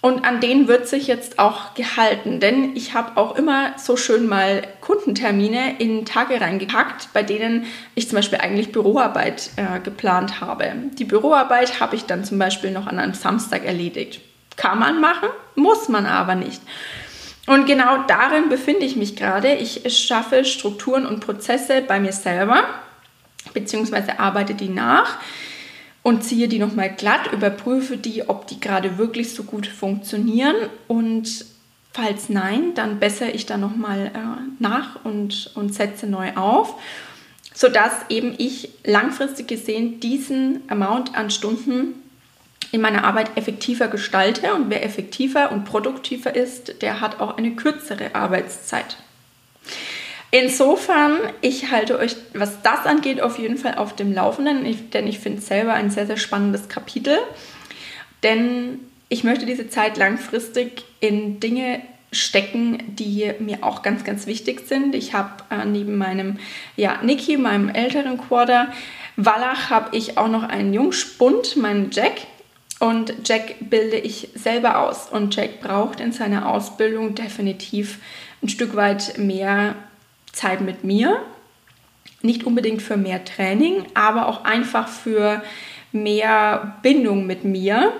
Und 0.00 0.24
an 0.24 0.40
den 0.40 0.68
wird 0.68 0.86
sich 0.86 1.08
jetzt 1.08 1.40
auch 1.40 1.74
gehalten, 1.74 2.38
denn 2.38 2.76
ich 2.76 2.94
habe 2.94 3.16
auch 3.16 3.34
immer 3.34 3.72
so 3.78 3.96
schön 3.96 4.28
mal 4.28 4.62
Kundentermine 4.80 5.80
in 5.80 6.06
Tage 6.06 6.40
reingepackt, 6.40 7.08
bei 7.12 7.24
denen 7.24 7.66
ich 7.96 8.08
zum 8.08 8.16
Beispiel 8.16 8.38
eigentlich 8.38 8.70
Büroarbeit 8.70 9.50
äh, 9.56 9.80
geplant 9.80 10.40
habe. 10.40 10.72
Die 10.92 11.04
Büroarbeit 11.04 11.80
habe 11.80 11.96
ich 11.96 12.04
dann 12.04 12.24
zum 12.24 12.38
Beispiel 12.38 12.70
noch 12.70 12.86
an 12.86 13.00
einem 13.00 13.14
Samstag 13.14 13.64
erledigt. 13.64 14.20
Kann 14.56 14.78
man 14.78 15.00
machen, 15.00 15.30
muss 15.56 15.88
man 15.88 16.06
aber 16.06 16.36
nicht. 16.36 16.62
Und 17.48 17.66
genau 17.66 18.04
darin 18.06 18.48
befinde 18.48 18.84
ich 18.84 18.94
mich 18.94 19.16
gerade. 19.16 19.54
Ich 19.54 19.82
schaffe 19.98 20.44
Strukturen 20.44 21.06
und 21.06 21.20
Prozesse 21.20 21.82
bei 21.82 21.98
mir 21.98 22.12
selber, 22.12 22.62
beziehungsweise 23.52 24.20
arbeite 24.20 24.54
die 24.54 24.68
nach 24.68 25.18
und 26.08 26.24
ziehe 26.24 26.48
die 26.48 26.58
nochmal 26.58 26.88
glatt, 26.88 27.30
überprüfe 27.34 27.98
die, 27.98 28.30
ob 28.30 28.46
die 28.46 28.58
gerade 28.60 28.96
wirklich 28.96 29.34
so 29.34 29.42
gut 29.42 29.66
funktionieren 29.66 30.56
und 30.86 31.44
falls 31.92 32.30
nein, 32.30 32.72
dann 32.74 32.98
bessere 32.98 33.32
ich 33.32 33.44
da 33.44 33.58
nochmal 33.58 34.06
äh, 34.06 34.18
nach 34.58 35.04
und, 35.04 35.52
und 35.54 35.74
setze 35.74 36.06
neu 36.06 36.34
auf, 36.34 36.80
sodass 37.52 37.92
eben 38.08 38.34
ich 38.38 38.70
langfristig 38.84 39.48
gesehen 39.48 40.00
diesen 40.00 40.62
Amount 40.68 41.14
an 41.14 41.28
Stunden 41.28 41.96
in 42.72 42.80
meiner 42.80 43.04
Arbeit 43.04 43.36
effektiver 43.36 43.88
gestalte. 43.88 44.54
Und 44.54 44.70
wer 44.70 44.86
effektiver 44.86 45.52
und 45.52 45.66
produktiver 45.66 46.34
ist, 46.34 46.80
der 46.80 47.02
hat 47.02 47.20
auch 47.20 47.36
eine 47.36 47.54
kürzere 47.54 48.14
Arbeitszeit. 48.14 48.96
Insofern, 50.30 51.18
ich 51.40 51.70
halte 51.70 51.98
euch, 51.98 52.14
was 52.34 52.60
das 52.62 52.84
angeht, 52.84 53.20
auf 53.20 53.38
jeden 53.38 53.56
Fall 53.56 53.76
auf 53.76 53.96
dem 53.96 54.12
Laufenden, 54.12 54.66
ich, 54.66 54.90
denn 54.90 55.06
ich 55.06 55.20
finde 55.20 55.38
es 55.38 55.46
selber 55.46 55.72
ein 55.72 55.90
sehr, 55.90 56.06
sehr 56.06 56.18
spannendes 56.18 56.68
Kapitel. 56.68 57.18
Denn 58.22 58.80
ich 59.08 59.24
möchte 59.24 59.46
diese 59.46 59.70
Zeit 59.70 59.96
langfristig 59.96 60.84
in 61.00 61.40
Dinge 61.40 61.80
stecken, 62.12 62.82
die 62.88 63.32
mir 63.38 63.58
auch 63.62 63.82
ganz, 63.82 64.04
ganz 64.04 64.26
wichtig 64.26 64.66
sind. 64.66 64.94
Ich 64.94 65.14
habe 65.14 65.44
äh, 65.50 65.64
neben 65.64 65.96
meinem 65.96 66.38
ja, 66.76 67.00
Niki, 67.02 67.36
meinem 67.36 67.68
älteren 67.68 68.18
Quarter, 68.18 68.72
Wallach, 69.16 69.70
habe 69.70 69.96
ich 69.96 70.18
auch 70.18 70.28
noch 70.28 70.42
einen 70.42 70.72
Jungspund, 70.72 71.56
meinen 71.56 71.90
Jack. 71.90 72.20
Und 72.80 73.12
Jack 73.24 73.56
bilde 73.60 73.96
ich 73.96 74.28
selber 74.34 74.78
aus. 74.78 75.08
Und 75.10 75.34
Jack 75.34 75.60
braucht 75.60 76.00
in 76.00 76.12
seiner 76.12 76.48
Ausbildung 76.48 77.14
definitiv 77.14 77.98
ein 78.42 78.48
Stück 78.48 78.76
weit 78.76 79.18
mehr 79.18 79.74
Zeit 80.38 80.60
mit 80.60 80.84
mir. 80.84 81.20
Nicht 82.22 82.44
unbedingt 82.44 82.82
für 82.82 82.96
mehr 82.96 83.24
Training, 83.24 83.84
aber 83.94 84.28
auch 84.28 84.44
einfach 84.44 84.88
für 84.88 85.42
mehr 85.92 86.76
Bindung 86.82 87.26
mit 87.26 87.44
mir. 87.44 87.92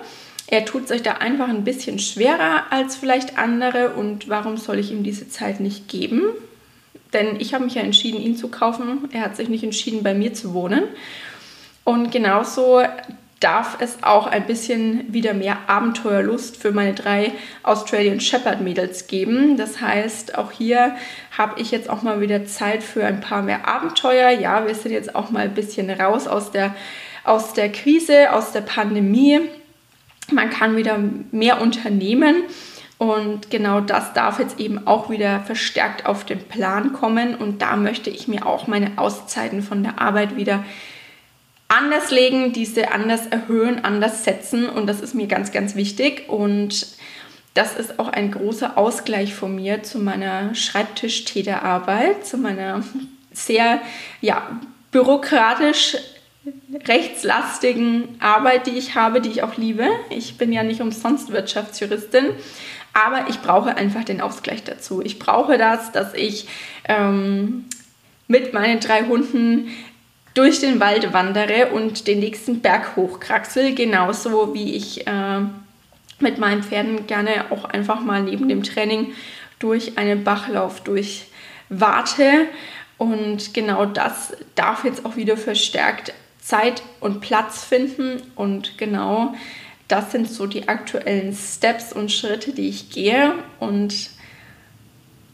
Er 0.47 0.65
tut 0.65 0.87
sich 0.87 1.03
da 1.03 1.13
einfach 1.13 1.47
ein 1.47 1.63
bisschen 1.63 1.99
schwerer 1.99 2.63
als 2.71 2.95
vielleicht 2.95 3.37
andere 3.37 3.93
und 3.93 4.29
warum 4.29 4.57
soll 4.57 4.79
ich 4.79 4.91
ihm 4.91 5.03
diese 5.03 5.29
Zeit 5.29 5.59
nicht 5.59 5.87
geben? 5.87 6.23
Denn 7.13 7.39
ich 7.39 7.53
habe 7.53 7.65
mich 7.65 7.75
ja 7.75 7.81
entschieden, 7.81 8.21
ihn 8.21 8.35
zu 8.35 8.49
kaufen. 8.49 9.09
Er 9.11 9.21
hat 9.21 9.35
sich 9.35 9.49
nicht 9.49 9.63
entschieden, 9.63 10.03
bei 10.03 10.13
mir 10.13 10.33
zu 10.33 10.53
wohnen. 10.53 10.83
Und 11.83 12.11
genauso 12.11 12.81
darf 13.39 13.77
es 13.79 14.03
auch 14.03 14.27
ein 14.27 14.45
bisschen 14.45 15.13
wieder 15.13 15.33
mehr 15.33 15.57
Abenteuerlust 15.67 16.57
für 16.57 16.71
meine 16.71 16.93
drei 16.93 17.31
Australian 17.63 18.19
Shepherd 18.19 18.61
Mädels 18.61 19.07
geben. 19.07 19.55
Das 19.55 19.79
heißt, 19.79 20.37
auch 20.37 20.51
hier 20.51 20.95
habe 21.37 21.59
ich 21.61 21.71
jetzt 21.71 21.89
auch 21.89 22.01
mal 22.01 22.19
wieder 22.19 22.45
Zeit 22.45 22.83
für 22.83 23.05
ein 23.05 23.21
paar 23.21 23.41
mehr 23.41 23.67
Abenteuer. 23.67 24.31
Ja, 24.31 24.67
wir 24.67 24.75
sind 24.75 24.91
jetzt 24.91 25.15
auch 25.15 25.29
mal 25.29 25.45
ein 25.45 25.53
bisschen 25.53 25.89
raus 25.89 26.27
aus 26.27 26.51
der, 26.51 26.75
aus 27.23 27.53
der 27.53 27.71
Krise, 27.71 28.33
aus 28.33 28.51
der 28.51 28.61
Pandemie. 28.61 29.39
Man 30.31 30.49
kann 30.49 30.75
wieder 30.75 30.99
mehr 31.31 31.61
unternehmen. 31.61 32.43
Und 32.97 33.49
genau 33.49 33.79
das 33.79 34.11
darf 34.11 34.39
jetzt 34.39 34.59
eben 34.59 34.85
auch 34.85 35.09
wieder 35.09 35.39
verstärkt 35.39 36.05
auf 36.05 36.25
den 36.25 36.43
Plan 36.43 36.91
kommen. 36.91 37.35
Und 37.35 37.61
da 37.61 37.77
möchte 37.77 38.09
ich 38.09 38.27
mir 38.27 38.45
auch 38.45 38.67
meine 38.67 38.97
Auszeiten 38.97 39.61
von 39.61 39.83
der 39.83 40.01
Arbeit 40.01 40.35
wieder 40.35 40.65
anders 41.69 42.11
legen, 42.11 42.51
diese 42.51 42.91
anders 42.91 43.27
erhöhen, 43.27 43.85
anders 43.85 44.25
setzen. 44.25 44.67
Und 44.67 44.87
das 44.87 44.99
ist 44.99 45.15
mir 45.15 45.27
ganz, 45.27 45.53
ganz 45.53 45.75
wichtig. 45.75 46.27
Und 46.27 46.87
das 47.53 47.75
ist 47.75 47.99
auch 47.99 48.09
ein 48.09 48.31
großer 48.31 48.77
Ausgleich 48.77 49.33
von 49.33 49.55
mir 49.55 49.83
zu 49.83 49.99
meiner 49.99 50.53
Schreibtischtäterarbeit, 50.53 52.25
zu 52.25 52.37
meiner 52.37 52.83
sehr 53.31 53.79
ja, 54.19 54.59
bürokratisch 54.91 55.97
rechtslastigen 56.87 58.15
Arbeit, 58.19 58.67
die 58.67 58.77
ich 58.77 58.95
habe, 58.95 59.21
die 59.21 59.29
ich 59.29 59.43
auch 59.43 59.57
liebe. 59.57 59.87
Ich 60.09 60.37
bin 60.37 60.51
ja 60.51 60.63
nicht 60.63 60.81
umsonst 60.81 61.31
Wirtschaftsjuristin, 61.31 62.25
aber 62.93 63.29
ich 63.29 63.41
brauche 63.41 63.75
einfach 63.75 64.03
den 64.03 64.21
Ausgleich 64.21 64.63
dazu. 64.63 65.01
Ich 65.01 65.19
brauche 65.19 65.57
das, 65.57 65.91
dass 65.91 66.13
ich 66.13 66.47
ähm, 66.85 67.65
mit 68.27 68.53
meinen 68.53 68.79
drei 68.79 69.03
Hunden 69.05 69.69
durch 70.39 70.61
den 70.61 70.79
Wald 70.79 71.11
wandere 71.11 71.71
und 71.73 72.07
den 72.07 72.21
nächsten 72.21 72.61
Berg 72.61 72.95
hochkraxel, 72.95 73.75
genauso 73.75 74.53
wie 74.53 74.73
ich 74.73 75.05
äh, 75.05 75.41
mit 76.19 76.37
meinen 76.37 76.63
Pferden 76.63 77.07
gerne 77.07 77.51
auch 77.51 77.65
einfach 77.65 77.99
mal 77.99 78.23
neben 78.23 78.47
dem 78.47 78.63
Training 78.63 79.13
durch 79.59 79.97
einen 79.97 80.23
Bachlauf 80.23 80.79
durchwarte. 80.79 82.47
Und 82.97 83.53
genau 83.53 83.85
das 83.85 84.31
darf 84.55 84.85
jetzt 84.85 85.05
auch 85.05 85.17
wieder 85.17 85.35
verstärkt 85.35 86.13
Zeit 86.39 86.83
und 87.01 87.19
Platz 87.19 87.65
finden. 87.65 88.21
Und 88.37 88.77
genau 88.77 89.33
das 89.89 90.13
sind 90.13 90.29
so 90.29 90.47
die 90.47 90.69
aktuellen 90.69 91.35
Steps 91.35 91.91
und 91.91 92.13
Schritte, 92.13 92.53
die 92.53 92.69
ich 92.69 92.91
gehe. 92.91 93.33
Und 93.59 94.09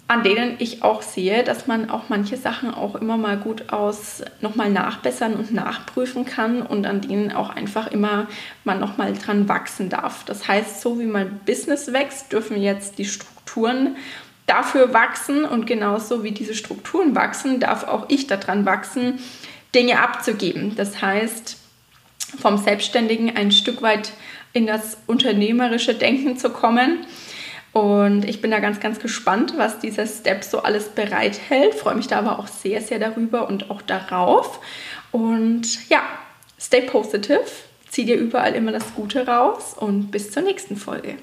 an 0.08 0.22
denen 0.22 0.56
ich 0.60 0.84
auch 0.84 1.02
sehe, 1.02 1.44
dass 1.44 1.66
man 1.66 1.90
auch 1.90 2.10
manche 2.10 2.38
Sachen 2.38 2.72
auch 2.72 2.94
immer 2.96 3.18
mal 3.18 3.38
gut 3.38 3.74
aus 3.74 4.22
nochmal 4.40 4.70
nachbessern 4.70 5.34
und 5.34 5.52
nachprüfen 5.52 6.26
kann 6.26 6.62
und 6.62 6.86
an 6.86 7.02
denen 7.02 7.32
auch 7.32 7.50
einfach 7.50 7.88
immer 7.88 8.28
man 8.64 8.80
nochmal 8.80 9.14
dran 9.14 9.50
wachsen 9.50 9.90
darf. 9.90 10.24
Das 10.24 10.48
heißt, 10.48 10.82
so 10.82 11.00
wie 11.00 11.06
mein 11.06 11.40
Business 11.46 11.92
wächst, 11.92 12.32
dürfen 12.32 12.62
jetzt 12.62 13.00
die 13.00 13.06
Strukturen 13.06 13.96
dafür 14.46 14.94
wachsen 14.94 15.44
und 15.44 15.66
genauso 15.66 16.24
wie 16.24 16.32
diese 16.32 16.54
Strukturen 16.54 17.16
wachsen, 17.16 17.60
darf 17.60 17.84
auch 17.88 18.06
ich 18.10 18.28
daran 18.28 18.64
wachsen, 18.68 19.20
Dinge 19.74 20.00
abzugeben. 20.00 20.76
Das 20.76 21.02
heißt, 21.02 21.58
vom 22.40 22.58
Selbstständigen 22.58 23.36
ein 23.36 23.52
Stück 23.52 23.82
weit 23.82 24.12
in 24.54 24.68
das 24.68 25.00
unternehmerische 25.08 25.96
Denken 25.96 26.38
zu 26.38 26.52
kommen 26.52 27.08
und 27.76 28.24
ich 28.24 28.40
bin 28.40 28.52
da 28.52 28.60
ganz, 28.60 28.80
ganz 28.80 29.00
gespannt, 29.00 29.56
was 29.58 29.80
dieser 29.80 30.08
Step 30.08 30.46
so 30.46 30.64
alles 30.64 30.88
bereithält. 30.88 31.76
Freue 31.76 31.96
mich 31.96 32.08
da 32.08 32.20
aber 32.20 32.40
auch 32.40 32.48
sehr, 32.48 32.80
sehr 32.80 33.00
darüber 33.00 33.50
und 33.50 33.70
auch 33.70 33.82
darauf. 33.82 34.62
Und 35.12 35.90
ja, 35.90 36.02
stay 36.58 36.84
positive, 36.84 37.44
zieh 37.90 38.06
dir 38.06 38.16
überall 38.16 38.56
immer 38.56 38.72
das 38.72 38.96
Gute 38.96 39.28
raus 39.28 39.76
und 39.78 40.10
bis 40.10 40.32
zur 40.32 40.44
nächsten 40.44 40.78
Folge. 40.78 41.18